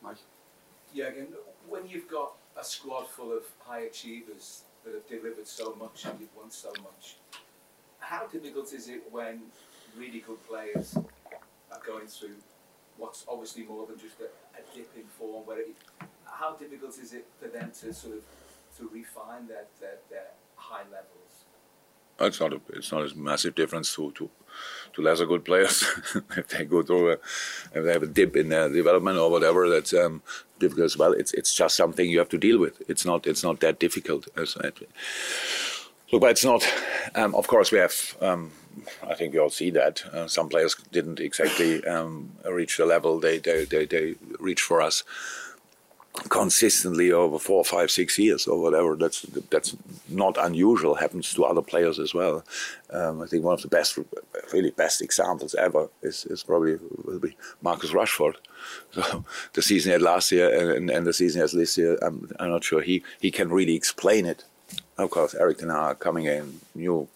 Mike. 0.00 0.16
Yeah, 0.94 1.06
again, 1.06 1.26
when 1.68 1.88
you've 1.88 2.08
got 2.08 2.34
a 2.56 2.62
squad 2.62 3.08
full 3.08 3.36
of 3.36 3.42
high 3.58 3.80
achievers 3.90 4.62
that 4.84 4.94
have 4.94 5.08
delivered 5.08 5.48
so 5.48 5.74
much 5.74 6.04
and 6.04 6.20
you've 6.20 6.36
won 6.36 6.52
so 6.52 6.70
much, 6.84 7.16
how 7.98 8.28
difficult 8.28 8.72
is 8.72 8.88
it 8.88 9.02
when 9.10 9.40
really 9.98 10.20
good 10.20 10.38
players 10.46 10.96
going 11.88 12.06
through 12.06 12.36
what's 12.98 13.24
obviously 13.28 13.64
more 13.64 13.86
than 13.86 13.98
just 13.98 14.20
a, 14.20 14.28
a 14.58 14.62
dip 14.74 14.90
in 14.96 15.04
form? 15.18 15.46
Where 15.46 15.60
it, 15.60 15.76
how 16.24 16.54
difficult 16.54 16.98
is 16.98 17.12
it 17.14 17.26
for 17.40 17.48
them 17.48 17.72
to 17.80 17.92
sort 17.92 18.16
of 18.16 18.22
to 18.76 18.88
refine 18.92 19.48
their, 19.48 19.64
their, 19.80 19.98
their 20.10 20.26
high 20.56 20.84
levels? 20.84 21.28
It's 22.20 22.40
not 22.40 22.52
a 22.52 22.60
it's 22.70 22.90
not 22.90 23.10
a 23.10 23.16
massive 23.16 23.54
difference 23.54 23.94
to 23.94 24.10
to, 24.12 24.28
to 24.94 25.02
lesser 25.02 25.24
good 25.24 25.44
players 25.44 25.84
if 26.36 26.48
they 26.48 26.64
go 26.64 26.82
through 26.82 27.12
a 27.12 27.12
if 27.74 27.84
they 27.84 27.92
have 27.92 28.02
a 28.02 28.08
dip 28.08 28.36
in 28.36 28.48
their 28.48 28.68
development 28.68 29.18
or 29.18 29.30
whatever 29.30 29.70
that's 29.70 29.94
um, 29.94 30.20
difficult 30.58 30.86
as 30.86 30.98
well. 30.98 31.12
It's 31.12 31.32
it's 31.32 31.54
just 31.54 31.76
something 31.76 32.10
you 32.10 32.18
have 32.18 32.28
to 32.30 32.38
deal 32.38 32.58
with. 32.58 32.82
It's 32.88 33.06
not 33.06 33.26
it's 33.26 33.44
not 33.44 33.60
that 33.60 33.78
difficult. 33.78 34.26
As 34.36 34.56
Look, 36.10 36.22
but 36.22 36.30
it's 36.30 36.44
not. 36.44 36.66
Um, 37.14 37.34
of 37.34 37.46
course, 37.46 37.70
we 37.70 37.78
have. 37.78 38.16
Um, 38.20 38.50
I 39.06 39.14
think 39.14 39.32
we 39.32 39.38
all 39.38 39.50
see 39.50 39.70
that 39.70 40.04
uh, 40.12 40.26
some 40.26 40.48
players 40.48 40.76
didn't 40.92 41.20
exactly 41.20 41.84
um, 41.86 42.32
reach 42.48 42.76
the 42.76 42.86
level 42.86 43.20
they 43.20 43.38
they 43.38 43.64
they, 43.64 43.86
they 43.86 44.14
reached 44.38 44.64
for 44.64 44.80
us 44.80 45.04
consistently 46.28 47.12
over 47.12 47.38
four, 47.38 47.64
five, 47.64 47.90
six 47.90 48.18
years 48.18 48.46
or 48.46 48.60
whatever. 48.60 48.96
That's 48.96 49.22
that's 49.50 49.76
not 50.08 50.36
unusual. 50.38 50.94
Happens 50.94 51.32
to 51.34 51.44
other 51.44 51.62
players 51.62 51.98
as 51.98 52.14
well. 52.14 52.44
Um, 52.90 53.22
I 53.22 53.26
think 53.26 53.44
one 53.44 53.54
of 53.54 53.62
the 53.62 53.68
best, 53.68 53.98
really 54.52 54.70
best 54.70 55.00
examples 55.00 55.54
ever 55.54 55.88
is, 56.02 56.24
is 56.26 56.42
probably 56.42 56.78
will 57.04 57.18
be 57.18 57.36
Marcus 57.62 57.90
Rashford. 57.90 58.34
So 58.90 59.24
the 59.52 59.62
season 59.62 59.90
he 59.90 59.92
had 59.92 60.02
last 60.02 60.32
year 60.32 60.74
and, 60.74 60.90
and 60.90 61.06
the 61.06 61.12
season 61.12 61.38
he 61.38 61.42
has 61.42 61.52
this 61.52 61.78
year, 61.78 61.96
I'm, 62.02 62.28
I'm 62.40 62.50
not 62.50 62.64
sure 62.64 62.82
he, 62.82 63.04
he 63.20 63.30
can 63.30 63.50
really 63.50 63.76
explain 63.76 64.26
it. 64.26 64.44
Of 64.98 65.10
course, 65.10 65.32
Erik 65.34 65.58
Ten 65.58 65.68
Hag 65.68 66.00
coming 66.00 66.24
in, 66.24 66.60
new 66.74 67.08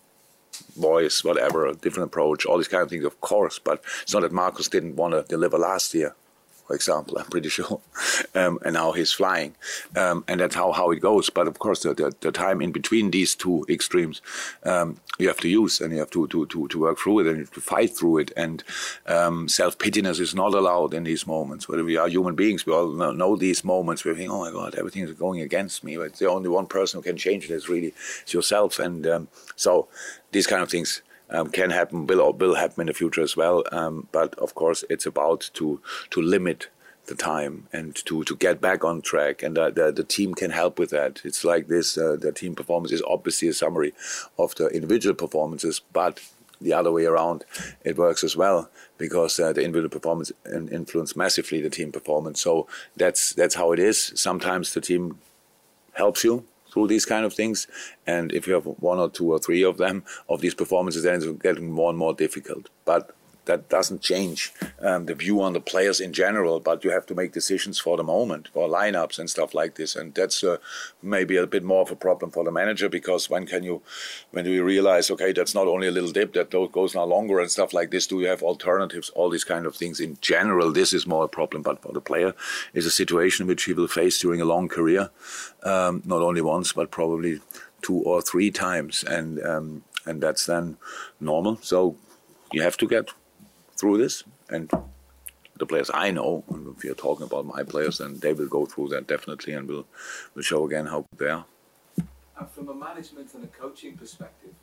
voice, 0.77 1.25
whatever, 1.25 1.67
a 1.67 1.75
different 1.75 2.09
approach, 2.09 2.47
all 2.47 2.57
these 2.57 2.69
kind 2.69 2.83
of 2.83 2.91
things, 2.91 3.05
of 3.05 3.21
course. 3.21 3.59
But 3.59 3.83
it's 4.03 4.13
not 4.13 4.23
that 4.23 4.33
Marcus 4.33 4.69
didn't 4.69 4.97
want 4.97 5.15
to 5.15 5.25
deliver 5.29 5.59
last 5.59 5.95
year 5.95 6.15
for 6.67 6.75
example, 6.75 7.19
I'm 7.19 7.27
pretty 7.27 7.49
sure. 7.59 7.81
Um, 8.35 8.59
and 8.65 8.75
now 8.75 8.93
he's 8.93 9.13
flying. 9.13 9.55
Um, 9.97 10.25
and 10.29 10.41
that's 10.41 10.55
how, 10.55 10.73
how 10.73 10.91
it 10.91 11.01
goes. 11.01 11.31
But 11.31 11.49
of 11.49 11.59
course, 11.59 11.83
the, 11.83 11.95
the, 11.95 12.15
the 12.21 12.33
time 12.33 12.61
in 12.61 12.73
between 12.73 13.11
these 13.11 13.35
two 13.35 13.67
extremes, 13.69 14.23
um, 14.65 15.01
you 15.19 15.29
have 15.29 15.41
to 15.41 15.49
use 15.49 15.81
and 15.81 15.93
you 15.93 15.99
have 15.99 16.11
to, 16.11 16.27
to, 16.29 16.47
to, 16.47 16.69
to 16.69 16.79
work 16.79 16.99
through 16.99 17.21
it 17.21 17.27
and 17.27 17.37
you 17.37 17.45
have 17.45 17.55
to 17.55 17.61
fight 17.61 17.97
through 17.97 18.19
it. 18.19 18.33
And 18.37 18.65
um, 19.07 19.49
self 19.49 19.79
pittiness 19.79 20.21
is 20.21 20.35
not 20.35 20.55
allowed 20.55 20.95
in 20.95 21.05
these 21.05 21.27
moments. 21.27 21.69
Whether 21.69 21.85
we 21.85 21.97
are 21.97 22.09
human 22.09 22.35
beings, 22.35 22.65
we 22.65 22.73
all 22.73 22.91
know 22.91 23.37
these 23.37 23.65
moments 23.65 24.05
where 24.05 24.15
we 24.15 24.21
think, 24.21 24.33
oh 24.33 24.41
my 24.41 24.51
God, 24.51 24.75
everything 24.75 25.03
is 25.03 25.13
going 25.13 25.41
against 25.41 25.85
me. 25.85 25.97
But 25.97 26.15
the 26.15 26.31
only 26.31 26.49
one 26.49 26.67
person 26.67 26.99
who 26.99 27.03
can 27.03 27.17
change 27.17 27.45
it 27.45 27.51
is 27.51 27.69
really 27.69 27.95
yourself. 28.29 28.79
And 28.79 29.07
um, 29.07 29.29
so 29.57 29.89
these 30.31 30.47
kind 30.47 30.63
of 30.63 30.71
things 30.71 31.03
um, 31.33 31.49
can 31.49 31.71
happen, 31.71 32.07
will 32.07 32.33
will 32.33 32.55
happen 32.55 32.83
in 32.83 32.87
the 32.87 32.95
future 32.95 33.23
as 33.23 33.37
well. 33.37 33.65
Um, 33.73 34.09
but 34.13 34.35
of 34.39 34.55
course, 34.55 34.85
it's 34.89 35.07
about 35.07 35.51
to 35.55 35.81
to 36.11 36.23
limit 36.23 36.69
the 37.07 37.15
time 37.15 37.67
and 37.73 37.97
to 38.07 38.23
to 38.25 38.37
get 38.37 38.61
back 38.61 38.85
on 38.85 39.03
track, 39.03 39.43
and 39.43 39.57
the, 39.57 39.71
the, 39.71 39.93
the 39.93 40.05
team 40.05 40.35
can 40.35 40.51
help 40.51 40.79
with 40.79 40.91
that. 40.91 41.21
It's 41.25 41.45
like 41.45 41.69
this: 41.69 41.99
uh, 41.99 42.17
the 42.21 42.33
team 42.33 42.55
performance 42.55 42.93
is 42.93 43.03
obviously 43.07 43.49
a 43.49 43.55
summary 43.55 43.95
of 44.39 44.55
the 44.55 44.67
individual 44.69 45.15
performances, 45.15 45.81
but 45.93 46.21
the 46.61 46.73
other 46.73 46.93
way 46.93 47.07
around, 47.07 47.45
it 47.85 47.97
works 47.99 48.23
as 48.23 48.37
well 48.37 48.71
because 48.97 49.41
uh, 49.41 49.53
the 49.53 49.63
individual 49.63 49.91
performance 49.91 50.31
influence 50.47 51.17
massively 51.17 51.61
the 51.61 51.71
team 51.71 51.91
performance. 51.91 52.41
So 52.41 52.69
that's 52.97 53.33
that's 53.33 53.57
how 53.57 53.73
it 53.73 53.79
is. 53.79 54.13
Sometimes 54.15 54.73
the 54.73 54.81
team 54.81 55.19
helps 55.95 56.25
you 56.25 56.45
through 56.73 56.89
these 56.89 57.05
kind 57.05 57.25
of 57.25 57.35
things. 57.35 57.67
And 58.07 58.33
if 58.33 58.47
you 58.47 58.55
have 58.55 58.65
one 58.65 58.99
or 58.99 59.11
two 59.11 59.31
or 59.33 59.39
three 59.39 59.63
of 59.63 59.77
them, 59.79 60.05
of 60.29 60.41
these 60.41 60.55
performances, 60.55 61.03
then 61.03 61.17
it's 61.17 61.27
getting 61.43 61.71
more 61.71 61.91
and 61.91 61.99
more 61.99 62.15
difficult. 62.15 62.71
But 62.85 63.15
that 63.45 63.69
doesn't 63.69 64.01
change 64.01 64.53
um, 64.81 65.07
the 65.07 65.15
view 65.15 65.41
on 65.43 65.53
the 65.53 65.61
players 65.61 66.01
in 66.01 66.13
general, 66.13 66.61
but 66.61 66.85
you 66.85 66.91
have 66.91 67.07
to 67.07 67.15
make 67.15 67.33
decisions 67.33 67.79
for 67.79 67.97
the 67.97 68.05
moment, 68.05 68.49
for 68.53 68.69
lineups 68.69 69.19
and 69.19 69.29
stuff 69.29 69.55
like 69.55 69.75
this, 69.75 69.97
and 69.97 70.15
that's 70.15 70.45
uh, 70.45 70.59
maybe 71.03 71.37
a 71.37 71.47
bit 71.47 71.65
more 71.65 71.83
of 71.83 71.91
a 71.91 71.97
problem 71.97 72.31
for 72.31 72.45
the 72.45 72.53
manager 72.53 72.89
because 72.89 73.29
when 73.29 73.47
can 73.47 73.63
you, 73.63 73.83
when 74.31 74.45
do 74.45 74.51
you 74.51 74.65
realize, 74.65 75.11
okay, 75.11 75.33
that's 75.33 75.55
not 75.55 75.67
only 75.67 75.89
a 75.89 75.91
little 75.91 76.13
dip 76.13 76.33
that 76.35 76.51
goes 76.73 76.95
now 76.95 77.05
longer 77.05 77.41
and 77.41 77.51
stuff 77.51 77.73
like 77.73 77.91
this. 77.91 78.07
Do 78.07 78.21
you 78.21 78.29
have 78.29 78.43
alternatives? 78.43 79.11
All 79.11 79.31
these 79.31 79.45
kind 79.45 79.67
of 79.67 79.75
things. 79.75 80.01
In 80.01 80.19
general, 80.21 80.73
this 80.73 80.93
is 80.93 81.07
more 81.07 81.25
a 81.25 81.29
problem, 81.29 81.63
but 81.63 81.83
for 81.83 81.93
the 81.93 82.01
player, 82.01 82.35
is 82.75 82.87
a 82.87 82.91
situation 82.91 83.47
which 83.47 83.65
he 83.65 83.73
will 83.73 83.89
face 83.89 84.21
during 84.21 84.41
a 84.41 84.45
long 84.45 84.69
career, 84.69 85.11
um, 85.65 86.03
not 86.05 86.23
only 86.23 86.41
once 86.41 86.73
but 86.73 86.91
probably 86.91 87.41
two 87.83 87.97
or 87.97 88.23
three 88.23 88.51
times, 88.51 89.03
and 89.03 89.43
um, 89.43 89.85
and 90.07 90.23
that's 90.23 90.47
then 90.47 90.77
normal. 91.21 91.59
So 91.63 91.97
you 92.53 92.63
have 92.63 92.77
to 92.79 92.87
get 92.87 93.11
through 93.83 93.99
this. 93.99 94.23
And 94.49 94.71
the 95.59 95.67
players 95.67 95.91
I 95.93 96.13
know, 96.13 96.45
if 96.77 96.85
you're 96.85 96.95
talking 96.95 97.27
about 97.27 97.45
my 97.47 97.65
players, 97.65 97.99
then 97.99 98.19
they 98.21 98.33
will 98.33 98.47
go 98.47 98.65
through 98.65 98.89
that 98.91 99.09
definitely 99.09 99.55
and 99.55 99.69
will 99.69 99.87
will 100.35 100.43
show 100.43 100.65
again 100.65 100.87
how 100.87 101.01
good 101.11 101.19
they 101.19 101.31
are. 101.31 101.47
And 102.39 102.49
from 102.51 102.69
a 102.69 102.75
management 102.75 103.35
and 103.35 103.45
a 103.45 103.49
coaching 103.49 103.97
perspective, 103.97 104.55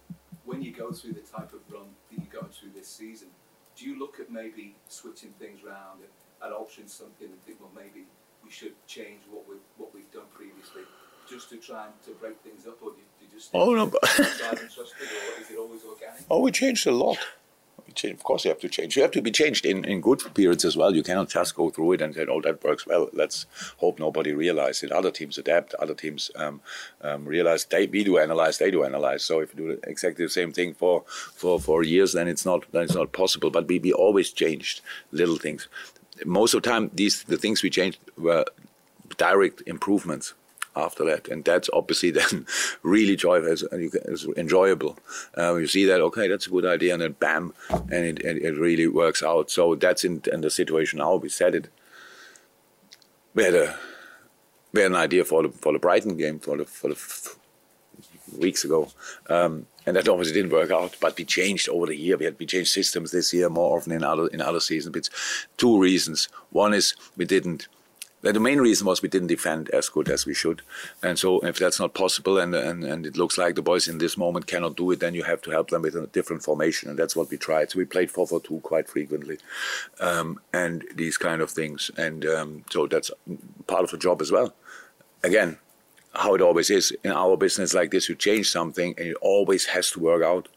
when 0.45 0.61
you 0.61 0.71
go 0.71 0.91
through 0.91 1.13
the 1.13 1.25
type 1.35 1.51
of 1.53 1.61
run 1.69 1.89
that 2.09 2.17
you're 2.17 2.41
going 2.41 2.51
through 2.57 2.71
this 2.73 2.87
season, 2.87 3.27
do 3.75 3.85
you 3.85 3.99
look 3.99 4.19
at 4.21 4.31
maybe 4.31 4.75
switching 4.87 5.33
things 5.37 5.59
around 5.65 5.97
and, 6.05 6.13
and 6.41 6.53
altering 6.53 6.87
something 6.87 7.27
and 7.27 7.45
think, 7.45 7.59
well, 7.59 7.71
maybe 7.75 8.05
we 8.43 8.49
should 8.49 8.75
change 8.87 9.21
what 9.29 9.43
we 9.49 9.55
what 9.77 9.93
we've 9.93 10.11
done 10.13 10.29
previously, 10.33 10.83
just 11.29 11.49
to 11.49 11.57
try 11.57 11.87
and 11.87 11.95
to 12.05 12.11
break 12.21 12.37
things 12.39 12.65
up, 12.67 12.81
or 12.81 12.91
do 12.91 12.99
you, 13.03 13.07
do 13.19 13.25
you 13.25 13.31
just 13.37 13.49
oh 13.53 13.75
no, 13.75 13.85
but 13.85 14.01
or 14.19 15.43
is 15.43 15.51
it 15.51 15.57
always 15.57 15.83
organic? 15.83 16.21
Oh, 16.31 16.39
we 16.39 16.51
changed 16.51 16.87
a 16.87 16.91
lot 16.91 17.19
of 18.03 18.23
course 18.23 18.45
you 18.45 18.49
have 18.49 18.59
to 18.59 18.69
change. 18.69 18.95
You 18.95 19.01
have 19.01 19.11
to 19.11 19.21
be 19.21 19.31
changed 19.31 19.65
in, 19.65 19.85
in 19.85 20.01
good 20.01 20.21
periods 20.33 20.65
as 20.65 20.75
well. 20.75 20.95
You 20.95 21.03
cannot 21.03 21.29
just 21.29 21.55
go 21.55 21.69
through 21.69 21.93
it 21.93 22.01
and 22.01 22.13
say, 22.13 22.25
oh, 22.29 22.41
that 22.41 22.63
works 22.63 22.85
well. 22.85 23.09
Let's 23.13 23.45
hope 23.77 23.99
nobody 23.99 24.33
realizes 24.33 24.83
it. 24.83 24.91
Other 24.91 25.11
teams 25.11 25.37
adapt. 25.37 25.73
Other 25.75 25.93
teams 25.93 26.31
um, 26.35 26.61
um, 27.01 27.25
realize 27.25 27.65
they 27.65 27.87
we 27.87 28.03
do 28.03 28.17
analyze, 28.17 28.57
they 28.57 28.71
do 28.71 28.83
analyze. 28.83 29.23
So 29.23 29.39
if 29.39 29.53
you 29.53 29.57
do 29.57 29.79
exactly 29.83 30.25
the 30.25 30.29
same 30.29 30.51
thing 30.51 30.73
for 30.73 31.03
for, 31.07 31.59
for 31.59 31.83
years, 31.83 32.13
then 32.13 32.27
it's 32.27 32.45
not 32.45 32.71
then 32.71 32.83
it's 32.83 32.95
not 32.95 33.11
possible. 33.11 33.49
But 33.49 33.67
we, 33.67 33.79
we 33.79 33.93
always 33.93 34.31
changed 34.31 34.81
little 35.11 35.37
things. 35.37 35.67
Most 36.25 36.53
of 36.53 36.61
the 36.61 36.69
time, 36.69 36.91
these 36.93 37.23
the 37.23 37.37
things 37.37 37.63
we 37.63 37.69
changed 37.69 37.99
were 38.17 38.45
direct 39.17 39.63
improvements 39.65 40.33
after 40.79 41.05
that. 41.05 41.27
And 41.27 41.43
that's 41.43 41.69
obviously 41.73 42.11
then 42.19 42.45
really 42.83 43.15
joyful, 43.15 43.67
enjoyable. 44.37 44.97
Uh, 45.37 45.55
you 45.55 45.67
see 45.67 45.85
that, 45.85 46.01
okay, 46.01 46.27
that's 46.27 46.47
a 46.47 46.49
good 46.49 46.65
idea, 46.65 46.93
and 46.93 47.01
then 47.01 47.13
bam, 47.13 47.53
and 47.69 48.05
it, 48.05 48.19
it, 48.21 48.37
it 48.37 48.57
really 48.57 48.87
works 48.87 49.23
out. 49.23 49.51
So 49.51 49.75
that's 49.75 50.03
in, 50.03 50.21
in, 50.31 50.41
the 50.41 50.49
situation 50.49 50.99
now. 50.99 51.15
We 51.15 51.29
said 51.29 51.55
it. 51.55 51.69
We 53.33 53.43
had 53.43 53.55
a 53.55 53.77
we 54.71 54.81
had 54.81 54.91
an 54.91 54.97
idea 54.97 55.25
for 55.25 55.43
the 55.43 55.49
for 55.49 55.73
the 55.73 55.79
Brighton 55.79 56.17
game 56.17 56.39
for 56.39 56.57
the 56.57 56.65
for 56.65 56.89
the 56.89 56.97
weeks 58.37 58.63
ago, 58.63 58.89
um, 59.29 59.65
and 59.85 59.95
that 59.95 60.07
obviously 60.07 60.33
didn't 60.33 60.51
work 60.51 60.71
out. 60.71 60.95
But 60.99 61.17
we 61.17 61.25
changed 61.25 61.69
over 61.69 61.87
the 61.87 61.95
year. 61.95 62.17
We 62.17 62.25
had 62.25 62.39
we 62.39 62.45
changed 62.45 62.71
systems 62.71 63.11
this 63.11 63.33
year 63.33 63.49
more 63.49 63.77
often 63.77 63.91
in 63.91 64.03
other 64.03 64.27
in 64.27 64.41
other 64.41 64.59
seasons. 64.59 64.95
It's 64.95 65.09
two 65.57 65.79
reasons. 65.79 66.29
One 66.51 66.73
is 66.73 66.95
we 67.17 67.25
didn't 67.25 67.67
the 68.21 68.39
main 68.39 68.59
reason 68.59 68.85
was 68.85 69.01
we 69.01 69.09
didn't 69.09 69.27
defend 69.27 69.69
as 69.69 69.87
good 69.87 70.09
as 70.09 70.25
we 70.25 70.33
should. 70.33 70.61
And 71.01 71.17
so 71.17 71.39
if 71.39 71.57
that's 71.57 71.79
not 71.79 71.93
possible 71.93 72.37
and, 72.37 72.53
and, 72.53 72.83
and 72.83 73.05
it 73.05 73.17
looks 73.17 73.37
like 73.37 73.55
the 73.55 73.61
boys 73.61 73.87
in 73.87 73.97
this 73.97 74.17
moment 74.17 74.47
cannot 74.47 74.75
do 74.75 74.91
it, 74.91 74.99
then 74.99 75.13
you 75.13 75.23
have 75.23 75.41
to 75.43 75.51
help 75.51 75.69
them 75.69 75.83
with 75.83 75.95
a 75.95 76.07
different 76.07 76.43
formation. 76.43 76.89
And 76.89 76.99
that's 76.99 77.15
what 77.15 77.29
we 77.29 77.37
tried. 77.37 77.71
So 77.71 77.79
we 77.79 77.85
played 77.85 78.11
4 78.11 78.27
4 78.27 78.41
2 78.41 78.59
quite 78.59 78.89
frequently 78.89 79.37
um, 80.01 80.39
and 80.53 80.83
these 80.93 81.17
kind 81.17 81.41
of 81.41 81.49
things. 81.49 81.91
And 81.97 82.25
um, 82.25 82.65
so 82.69 82.87
that's 82.87 83.09
part 83.67 83.85
of 83.85 83.91
the 83.91 83.97
job 83.97 84.21
as 84.21 84.31
well. 84.31 84.53
Again, 85.23 85.57
how 86.13 86.35
it 86.35 86.41
always 86.41 86.69
is 86.69 86.91
in 87.03 87.11
our 87.11 87.37
business 87.37 87.73
like 87.73 87.91
this, 87.91 88.09
you 88.09 88.15
change 88.15 88.49
something 88.51 88.95
and 88.97 89.07
it 89.07 89.17
always 89.21 89.67
has 89.67 89.91
to 89.91 89.99
work 89.99 90.23
out. 90.23 90.49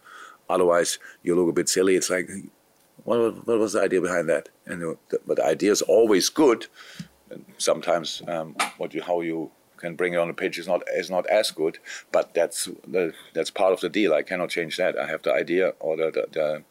Otherwise, 0.48 0.98
you 1.22 1.36
look 1.36 1.48
a 1.48 1.52
bit 1.52 1.68
silly. 1.68 1.94
It's 1.94 2.10
like, 2.10 2.28
what, 3.04 3.46
what 3.46 3.58
was 3.58 3.74
the 3.74 3.82
idea 3.82 4.00
behind 4.00 4.28
that? 4.28 4.48
And 4.66 4.82
the, 4.82 4.98
but 5.26 5.36
the 5.36 5.44
idea 5.44 5.70
is 5.70 5.82
always 5.82 6.28
good 6.28 6.66
sometimes 7.58 8.22
um, 8.28 8.56
what 8.78 8.94
you 8.94 9.02
how 9.02 9.20
you 9.20 9.50
can 9.82 9.96
bring 9.96 10.14
it 10.14 10.18
on 10.18 10.28
the 10.28 10.34
pitch 10.34 10.58
is 10.58 10.66
not 10.66 10.82
is 10.94 11.10
not 11.10 11.26
as 11.26 11.50
good, 11.50 11.78
but 12.12 12.32
that's 12.34 12.68
the, 12.86 13.12
that's 13.34 13.50
part 13.50 13.72
of 13.72 13.80
the 13.80 13.88
deal. 13.88 14.14
I 14.14 14.22
cannot 14.22 14.50
change 14.50 14.76
that. 14.76 14.96
I 14.96 15.06
have 15.06 15.22
the 15.22 15.34
idea, 15.34 15.74
or 15.80 15.96
the, 15.96 16.10
the, 16.10 16.26
the 16.32 16.62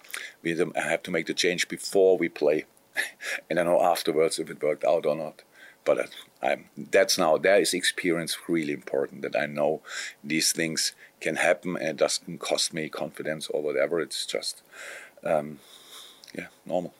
we 0.41 0.59
I 0.75 0.89
have 0.89 1.03
to 1.03 1.11
make 1.11 1.27
the 1.27 1.33
change 1.33 1.67
before 1.67 2.17
we 2.17 2.29
play, 2.29 2.65
and 3.49 3.59
I 3.59 3.63
know 3.63 3.81
afterwards 3.81 4.39
if 4.39 4.49
it 4.49 4.63
worked 4.63 4.85
out 4.85 5.05
or 5.05 5.15
not. 5.15 5.43
But 5.83 6.09
I'm, 6.43 6.65
that's 6.77 7.17
now 7.17 7.37
there 7.37 7.59
is 7.59 7.73
experience 7.73 8.37
really 8.47 8.73
important 8.73 9.23
that 9.23 9.35
I 9.35 9.47
know 9.47 9.81
these 10.23 10.51
things 10.51 10.93
can 11.19 11.37
happen 11.37 11.75
and 11.75 11.89
it 11.89 11.97
doesn't 11.97 12.39
cost 12.39 12.71
me 12.73 12.87
confidence 12.87 13.47
or 13.47 13.61
whatever. 13.63 13.99
It's 13.99 14.25
just 14.25 14.61
um, 15.23 15.59
yeah 16.33 16.47
normal. 16.65 16.93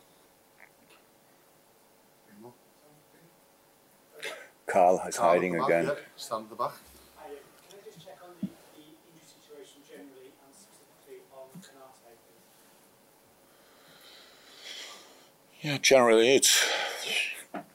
Carl 4.67 5.01
is 5.07 5.17
Carl 5.17 5.33
hiding 5.33 5.59
again. 5.59 5.85
Yeah, 5.85 5.95
stand 6.15 6.43
at 6.43 6.49
the 6.49 6.55
back. 6.55 6.73
Yeah, 15.61 15.77
generally 15.77 16.35
it's 16.35 16.67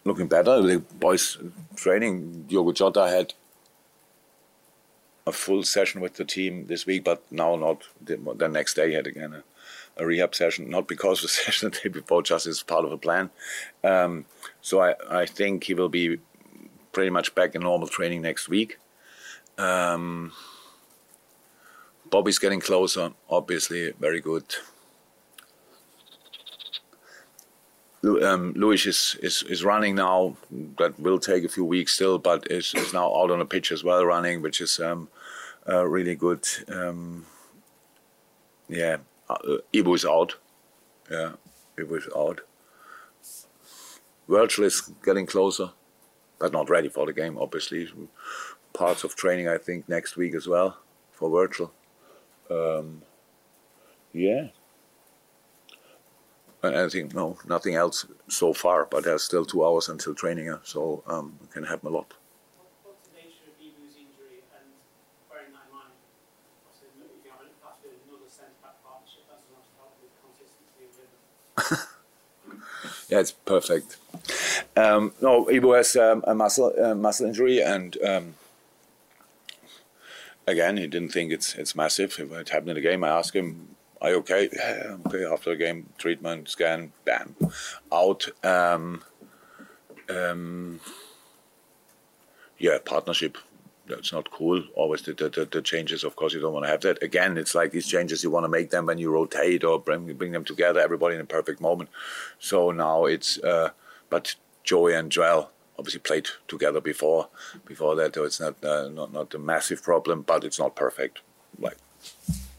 looking 0.05 0.27
better. 0.27 0.61
The 0.61 0.81
boys 0.99 1.39
training. 1.77 2.47
Diogo 2.49 2.73
Jota 2.73 3.09
had 3.09 3.35
a 5.25 5.33
full 5.33 5.63
session 5.63 6.01
with 6.01 6.15
the 6.15 6.25
team 6.25 6.67
this 6.67 6.85
week, 6.85 7.05
but 7.05 7.23
now 7.31 7.55
not. 7.55 7.83
The, 8.05 8.17
the 8.37 8.49
next 8.49 8.75
day 8.75 8.89
he 8.89 8.95
had 8.95 9.07
again 9.07 9.35
a, 9.35 10.03
a, 10.03 10.05
rehab 10.05 10.35
session, 10.35 10.69
not 10.69 10.89
because 10.89 11.23
the 11.23 11.29
session 11.43 11.71
the 11.71 11.79
day 11.79 11.89
before, 11.89 12.23
just 12.23 12.47
as 12.47 12.63
part 12.63 12.85
of 12.85 12.91
a 12.91 12.99
plan. 12.99 13.31
Um, 13.85 14.25
so 14.61 14.81
I, 14.81 14.95
I 15.09 15.27
think 15.27 15.65
he 15.65 15.75
will 15.75 15.89
be 15.89 16.19
pretty 16.97 17.11
much 17.11 17.35
back 17.35 17.55
in 17.55 17.61
normal 17.61 17.87
training 17.87 18.23
next 18.23 18.49
week. 18.49 18.79
Um, 19.59 20.33
Bobby's 22.09 22.39
getting 22.39 22.59
closer, 22.59 23.11
obviously, 23.29 23.93
very 24.01 24.23
good. 24.23 24.47
Um, 28.03 28.55
Luis 28.57 28.87
is, 28.87 29.15
is, 29.23 29.43
is 29.43 29.63
running 29.63 29.97
now. 29.97 30.39
That 30.79 30.99
will 30.99 31.19
take 31.19 31.45
a 31.45 31.51
few 31.51 31.67
weeks 31.67 31.93
still, 31.93 32.19
but 32.19 32.51
is, 32.51 32.73
is 32.75 32.95
now 32.95 33.15
out 33.15 33.31
on 33.31 33.41
the 33.41 33.45
pitch 33.45 33.73
as 33.73 33.85
well, 33.85 34.07
running, 34.07 34.41
which 34.41 34.63
is 34.63 34.81
um, 34.81 35.11
uh, 35.69 35.87
really 35.87 36.15
good. 36.15 36.47
Um, 36.69 37.27
yeah, 38.71 38.97
uh, 39.29 39.59
Ibou 39.75 39.97
is 39.97 40.07
out. 40.07 40.37
Yeah, 41.11 41.33
Ibou 41.77 41.99
is 41.99 42.09
out. 42.17 42.41
Virgil 44.27 44.65
is 44.65 44.81
getting 45.05 45.27
closer 45.27 45.73
but 46.39 46.53
not 46.53 46.71
ready 46.71 46.89
for 46.89 47.07
the 47.07 47.13
game, 47.13 47.39
obviously. 47.39 47.89
Parts 48.73 49.05
of 49.05 49.17
training, 49.17 49.49
I 49.49 49.59
think, 49.59 49.89
next 49.89 50.17
week 50.17 50.35
as 50.35 50.47
well 50.47 50.79
for 51.13 51.31
Virgil. 51.31 51.73
Um, 52.51 53.03
yeah. 54.13 54.49
I 56.63 56.89
think 56.89 57.15
no, 57.15 57.39
nothing 57.47 57.75
else 57.75 58.07
so 58.29 58.53
far, 58.53 58.87
but 58.87 59.05
there's 59.05 59.23
still 59.23 59.45
two 59.45 59.65
hours 59.65 59.89
until 59.89 60.15
training, 60.15 60.53
so 60.65 61.03
um, 61.07 61.39
it 61.45 61.51
can 61.53 61.65
happen 61.65 61.89
a 61.89 61.91
lot. 61.93 62.15
What's 62.83 63.07
the 63.09 63.15
nature 63.15 63.47
of 63.47 63.61
injury, 63.61 64.43
and 64.53 64.73
yeah, 73.09 73.21
it's 73.21 73.33
perfect. 73.33 73.97
Um, 74.77 75.13
no, 75.21 75.45
Ibou 75.47 75.77
has 75.77 75.97
um, 75.97 76.25
a 76.27 76.35
muscle 76.35 76.73
uh, 76.83 76.95
muscle 76.95 77.27
injury, 77.27 77.63
and 77.63 77.97
um, 78.03 78.35
again, 80.47 80.77
he 80.77 80.87
didn't 80.87 81.13
think 81.13 81.33
it's 81.33 81.55
it's 81.55 81.75
massive. 81.75 82.17
If 82.19 82.33
it 82.33 82.49
happened 82.49 82.71
in 82.71 82.77
the 82.77 82.81
game, 82.81 83.05
I 83.05 83.09
asked 83.09 83.35
him, 83.35 83.77
"Are 84.01 84.11
you 84.11 84.17
okay?" 84.19 84.49
Yeah, 84.53 84.97
okay. 85.07 85.25
After 85.25 85.51
the 85.51 85.57
game, 85.57 85.91
treatment, 85.99 86.49
scan, 86.49 86.93
bam, 87.05 87.37
out. 87.93 88.29
Um, 88.45 89.03
um, 90.09 90.81
yeah, 92.59 92.79
partnership 92.85 93.39
that's 93.89 94.13
not 94.13 94.31
cool. 94.31 94.63
Always 94.75 95.03
the, 95.03 95.15
the, 95.15 95.49
the, 95.51 95.63
changes, 95.63 96.05
of 96.05 96.17
course, 96.17 96.33
you 96.33 96.41
don't 96.41 96.53
want 96.53 96.65
to 96.65 96.71
have 96.71 96.81
that. 96.83 97.03
Again, 97.03 97.39
it's 97.39 97.55
like 97.55 97.73
these 97.73 97.87
changes, 97.87 98.23
you 98.23 98.31
want 98.31 98.45
to 98.45 98.49
make 98.49 98.71
them 98.71 98.87
when 98.87 98.99
you 98.99 99.11
rotate 99.11 99.65
or 99.65 99.79
bring, 99.79 100.13
bring 100.15 100.33
them 100.33 100.45
together, 100.45 100.81
everybody 100.81 101.15
in 101.15 101.21
a 101.21 101.25
perfect 101.25 101.61
moment. 101.61 101.91
So 102.39 102.71
now 102.71 103.05
it's, 103.05 103.39
uh, 103.39 103.71
but 104.11 104.35
Joey 104.67 104.95
and 104.95 105.11
Joel 105.11 105.51
obviously 105.79 106.01
played 106.01 106.29
together 106.49 106.81
before 106.83 107.29
before 107.65 107.97
that, 107.97 108.15
so 108.15 108.25
it's 108.25 108.41
not, 108.41 108.63
uh, 108.63 108.89
not, 108.89 109.13
not 109.13 109.33
a 109.35 109.39
massive 109.39 109.83
problem, 109.83 110.23
but 110.23 110.45
it's 110.45 110.59
not 110.59 110.77
perfect. 110.77 111.21
Like, 111.59 111.79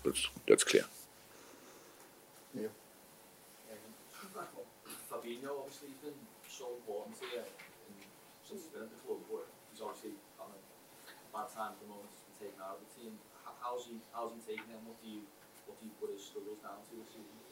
that's, 0.03 0.27
that's 0.47 0.63
clear. 0.63 0.85
Yeah. 2.55 2.67
know, 5.47 5.63
obviously 5.63 5.95
he's 5.95 6.03
been 6.03 6.19
so 6.43 6.75
important 6.75 7.15
to 7.23 7.25
you 7.31 7.43
since 8.43 8.67
he's 8.67 8.73
been 8.75 8.83
at 8.83 8.91
the 8.91 8.99
club, 9.07 9.23
but 9.31 9.47
he's 9.71 9.79
obviously 9.79 10.19
on 10.35 10.51
a 10.51 10.59
bad 11.31 11.47
time 11.47 11.71
at 11.71 11.79
the 11.79 11.87
moment. 11.87 12.11
He's 12.11 12.27
been 12.27 12.51
taken 12.51 12.59
out 12.59 12.79
of 12.79 12.83
the 12.83 12.91
team. 12.91 13.15
How's 13.63 13.87
he? 13.87 14.03
How's 14.11 14.35
he 14.35 14.43
taking 14.43 14.67
it? 14.75 14.79
What 14.83 14.99
do 14.99 15.07
you? 15.07 15.23
What 15.63 15.79
do 15.79 15.87
you 15.87 15.95
put 16.03 16.11
his 16.11 16.23
struggles 16.23 16.59
down 16.59 16.83
to 16.83 16.91
this 16.99 17.15
season? 17.15 17.46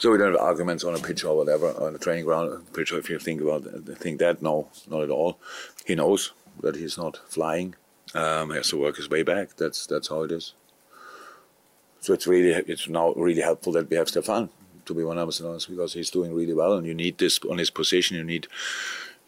So 0.00 0.10
we 0.10 0.16
don't 0.16 0.32
have 0.32 0.40
arguments 0.40 0.82
on 0.82 0.94
a 0.94 0.98
pitch 0.98 1.24
or 1.24 1.36
whatever 1.36 1.78
on 1.78 1.94
a 1.94 1.98
training 1.98 2.24
ground 2.24 2.72
pitch. 2.72 2.90
If 2.90 3.10
you 3.10 3.18
think 3.18 3.42
about 3.42 3.64
think 3.98 4.18
that, 4.20 4.40
no, 4.40 4.70
not 4.88 5.02
at 5.02 5.10
all. 5.10 5.38
He 5.84 5.94
knows 5.94 6.32
that 6.62 6.76
he's 6.76 6.96
not 6.96 7.20
flying. 7.28 7.74
Um, 8.14 8.48
he 8.48 8.56
has 8.56 8.70
to 8.70 8.78
work 8.78 8.96
his 8.96 9.10
way 9.10 9.22
back. 9.22 9.56
That's 9.56 9.86
that's 9.86 10.08
how 10.08 10.22
it 10.22 10.32
is. 10.32 10.54
So 12.00 12.14
it's 12.14 12.26
really 12.26 12.52
it's 12.66 12.88
now 12.88 13.12
really 13.12 13.42
helpful 13.42 13.74
that 13.74 13.90
we 13.90 13.96
have 13.96 14.08
Stefan 14.08 14.48
to 14.86 14.94
be 14.94 15.04
one 15.04 15.18
us 15.18 15.38
honest 15.42 15.68
because 15.68 15.92
he's 15.92 16.10
doing 16.10 16.34
really 16.34 16.54
well, 16.54 16.78
and 16.78 16.86
you 16.86 16.94
need 16.94 17.18
this 17.18 17.38
on 17.50 17.58
his 17.58 17.68
position. 17.68 18.16
You 18.16 18.24
need 18.24 18.46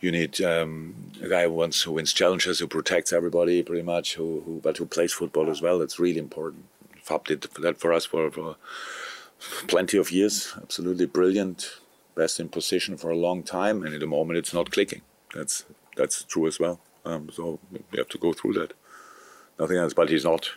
you 0.01 0.11
need 0.11 0.41
um, 0.41 0.95
a 1.23 1.29
guy 1.29 1.43
who 1.43 1.53
wants 1.53 1.83
who 1.83 1.93
wins 1.93 2.15
challenges, 2.15 2.61
who 2.61 2.67
protects 2.67 3.13
everybody 3.13 3.63
pretty 3.63 3.83
much, 3.83 4.15
who, 4.15 4.41
who 4.47 4.61
but 4.63 4.79
who 4.79 4.87
plays 4.87 5.13
football 5.13 5.51
as 5.51 5.61
well. 5.61 5.79
That's 5.79 5.99
really 5.99 6.19
important. 6.19 6.65
Fab 7.03 7.27
did 7.27 7.43
that 7.43 7.79
for 7.79 7.93
us 7.93 8.07
for, 8.07 8.31
for 8.31 8.57
plenty 9.67 9.99
of 9.99 10.11
years. 10.11 10.55
Absolutely 10.61 11.07
brilliant, 11.07 11.79
best 12.15 12.41
in 12.41 12.49
position 12.49 12.97
for 12.97 13.11
a 13.11 13.17
long 13.17 13.43
time, 13.43 13.83
and 13.83 13.95
at 13.95 14.01
the 14.01 14.07
moment 14.07 14.39
it's 14.39 14.55
not 14.55 14.71
clicking. 14.71 15.03
That's 15.35 15.65
that's 15.97 16.25
true 16.25 16.47
as 16.47 16.59
well. 16.61 16.81
Um, 17.05 17.31
so 17.33 17.59
we 17.71 17.99
have 17.99 18.09
to 18.09 18.19
go 18.19 18.33
through 18.33 18.55
that. 18.55 18.73
Nothing 19.59 19.79
else. 19.79 19.95
But 19.95 20.11
he's 20.11 20.25
not. 20.25 20.51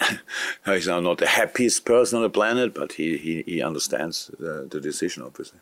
he's 0.66 0.88
now 0.88 1.00
not 1.00 1.18
the 1.18 1.26
happiest 1.26 1.84
person 1.84 2.16
on 2.16 2.22
the 2.22 2.30
planet, 2.30 2.74
but 2.74 2.92
he 2.92 3.16
he, 3.16 3.42
he 3.46 3.62
understands 3.62 4.30
the, 4.38 4.66
the 4.70 4.80
decision, 4.80 5.22
obviously. 5.22 5.60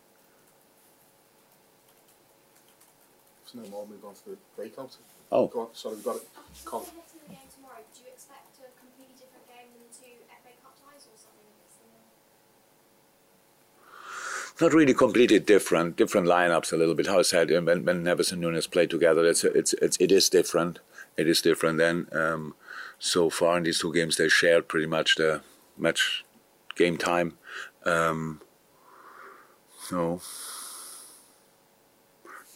There's 3.53 3.65
no 3.65 3.71
more 3.71 3.87
move 3.87 4.03
on 4.05 4.13
to 4.15 4.29
the 4.31 4.37
breakout. 4.55 4.97
Oh. 5.31 5.49
On, 5.55 5.67
sorry, 5.73 5.95
we've 5.95 6.03
got 6.05 6.15
it. 6.17 6.27
Con- 6.65 6.81
Ahead 6.81 7.07
to 7.09 7.17
the 7.21 7.29
game 7.29 7.49
tomorrow, 7.53 7.81
do 7.93 8.01
you 8.01 8.09
expect 8.13 8.57
a 8.61 8.69
completely 8.79 9.13
different 9.17 9.45
game 9.49 9.69
than 9.73 9.81
the 9.85 9.93
two 9.93 10.13
FA 10.29 10.53
Cup 10.61 10.77
ties 10.77 11.05
or 11.05 11.17
something 11.17 11.45
a 11.45 11.57
bit 11.57 11.69
similar? 11.73 12.05
Not 14.63 14.73
really 14.73 14.93
completely 14.93 15.39
different, 15.39 15.97
different 15.97 16.25
lineups 16.25 16.71
a 16.71 16.77
little 16.77 16.95
bit. 16.95 17.07
How 17.07 17.19
I 17.19 17.23
said, 17.23 17.51
uh, 17.51 17.61
when, 17.61 17.83
when 17.83 18.03
Neves 18.03 18.31
and 18.31 18.41
Nunes 18.41 18.65
play 18.65 18.87
together, 18.87 19.25
it's, 19.25 19.43
it's, 19.43 19.73
it's, 19.73 19.97
it 19.97 20.11
is 20.11 20.29
different. 20.29 20.79
It 21.17 21.27
is 21.27 21.41
different. 21.41 21.77
Then 21.77 22.07
um, 22.13 22.55
so 22.97 23.29
far 23.29 23.57
in 23.57 23.63
these 23.63 23.79
two 23.79 23.93
games, 23.93 24.15
they 24.15 24.29
shared 24.29 24.69
pretty 24.69 24.87
much 24.87 25.15
the 25.15 25.41
match 25.77 26.23
game 26.75 26.97
time. 26.97 27.37
Um, 27.85 28.41
so 29.81 30.21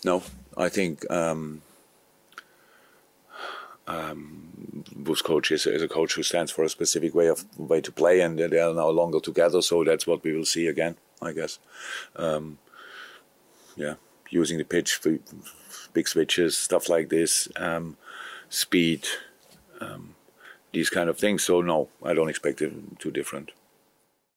no, 0.05 0.23
I 0.55 0.69
think 0.69 1.09
um, 1.11 1.61
um, 3.85 4.83
coach 5.23 5.51
is, 5.51 5.65
is 5.65 5.81
a 5.81 5.87
coach 5.89 6.13
who 6.13 6.23
stands 6.23 6.51
for 6.51 6.63
a 6.63 6.69
specific 6.69 7.13
way 7.13 7.27
of 7.27 7.45
way 7.57 7.81
to 7.81 7.91
play, 7.91 8.21
and 8.21 8.39
they 8.39 8.59
are 8.59 8.73
no 8.73 8.89
longer 8.89 9.19
together. 9.19 9.61
So 9.61 9.83
that's 9.83 10.07
what 10.07 10.23
we 10.23 10.31
will 10.31 10.45
see 10.45 10.67
again, 10.67 10.95
I 11.21 11.31
guess. 11.33 11.59
Um, 12.15 12.57
yeah, 13.75 13.95
using 14.29 14.57
the 14.57 14.63
pitch 14.63 14.95
for 14.95 15.17
big 15.93 16.07
switches, 16.07 16.57
stuff 16.57 16.89
like 16.89 17.09
this, 17.09 17.47
um, 17.55 17.97
speed, 18.49 19.07
um, 19.79 20.15
these 20.73 20.89
kind 20.89 21.09
of 21.09 21.17
things. 21.17 21.43
So 21.43 21.61
no, 21.61 21.89
I 22.03 22.13
don't 22.13 22.29
expect 22.29 22.61
it 22.61 22.99
too 22.99 23.11
different. 23.11 23.51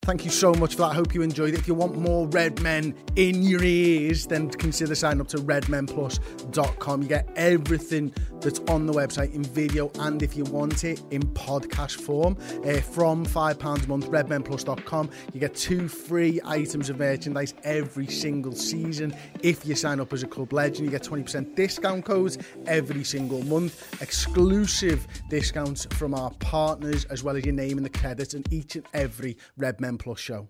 Thank 0.02 0.24
you 0.24 0.30
so 0.30 0.54
much 0.54 0.76
for 0.76 0.80
that. 0.80 0.94
Hope 0.94 1.14
you 1.14 1.20
enjoyed 1.20 1.52
it. 1.52 1.60
If 1.60 1.68
you 1.68 1.74
want 1.74 1.98
more 1.98 2.26
Red 2.28 2.62
Men 2.62 2.94
in 3.16 3.42
your 3.42 3.62
ears, 3.62 4.26
then 4.26 4.48
consider 4.48 4.94
signing 4.94 5.20
up 5.20 5.28
to 5.28 5.36
redmenplus.com. 5.36 7.02
You 7.02 7.08
get 7.08 7.28
everything 7.36 8.12
that's 8.40 8.60
on 8.60 8.86
the 8.86 8.94
website 8.94 9.34
in 9.34 9.44
video 9.44 9.90
and 9.98 10.22
if 10.22 10.34
you 10.34 10.44
want 10.44 10.84
it 10.84 11.02
in 11.10 11.22
podcast 11.22 12.00
form 12.00 12.38
uh, 12.64 12.80
from 12.80 13.26
£5 13.26 13.84
a 13.84 13.88
month, 13.88 14.10
redmenplus.com. 14.10 15.10
You 15.34 15.40
get 15.40 15.54
two 15.54 15.86
free 15.86 16.40
items 16.46 16.88
of 16.88 16.98
merchandise 16.98 17.52
every 17.62 18.06
single 18.06 18.52
season. 18.52 19.14
If 19.42 19.66
you 19.66 19.74
sign 19.74 20.00
up 20.00 20.14
as 20.14 20.22
a 20.22 20.26
club 20.26 20.54
legend, 20.54 20.86
you 20.86 20.90
get 20.90 21.02
20% 21.02 21.54
discount 21.54 22.06
codes 22.06 22.38
every 22.66 23.04
single 23.04 23.42
month, 23.44 24.00
exclusive 24.00 25.06
discounts 25.28 25.84
from 25.90 26.14
our 26.14 26.30
partners, 26.40 27.04
as 27.04 27.22
well 27.22 27.36
as 27.36 27.44
your 27.44 27.54
name 27.54 27.76
and 27.76 27.84
the 27.84 27.90
credits 27.90 28.32
and 28.32 28.50
each 28.50 28.76
and 28.76 28.86
every 28.94 29.36
Red 29.58 29.78
Men 29.78 29.89
Plus 29.98 30.18
show. 30.18 30.48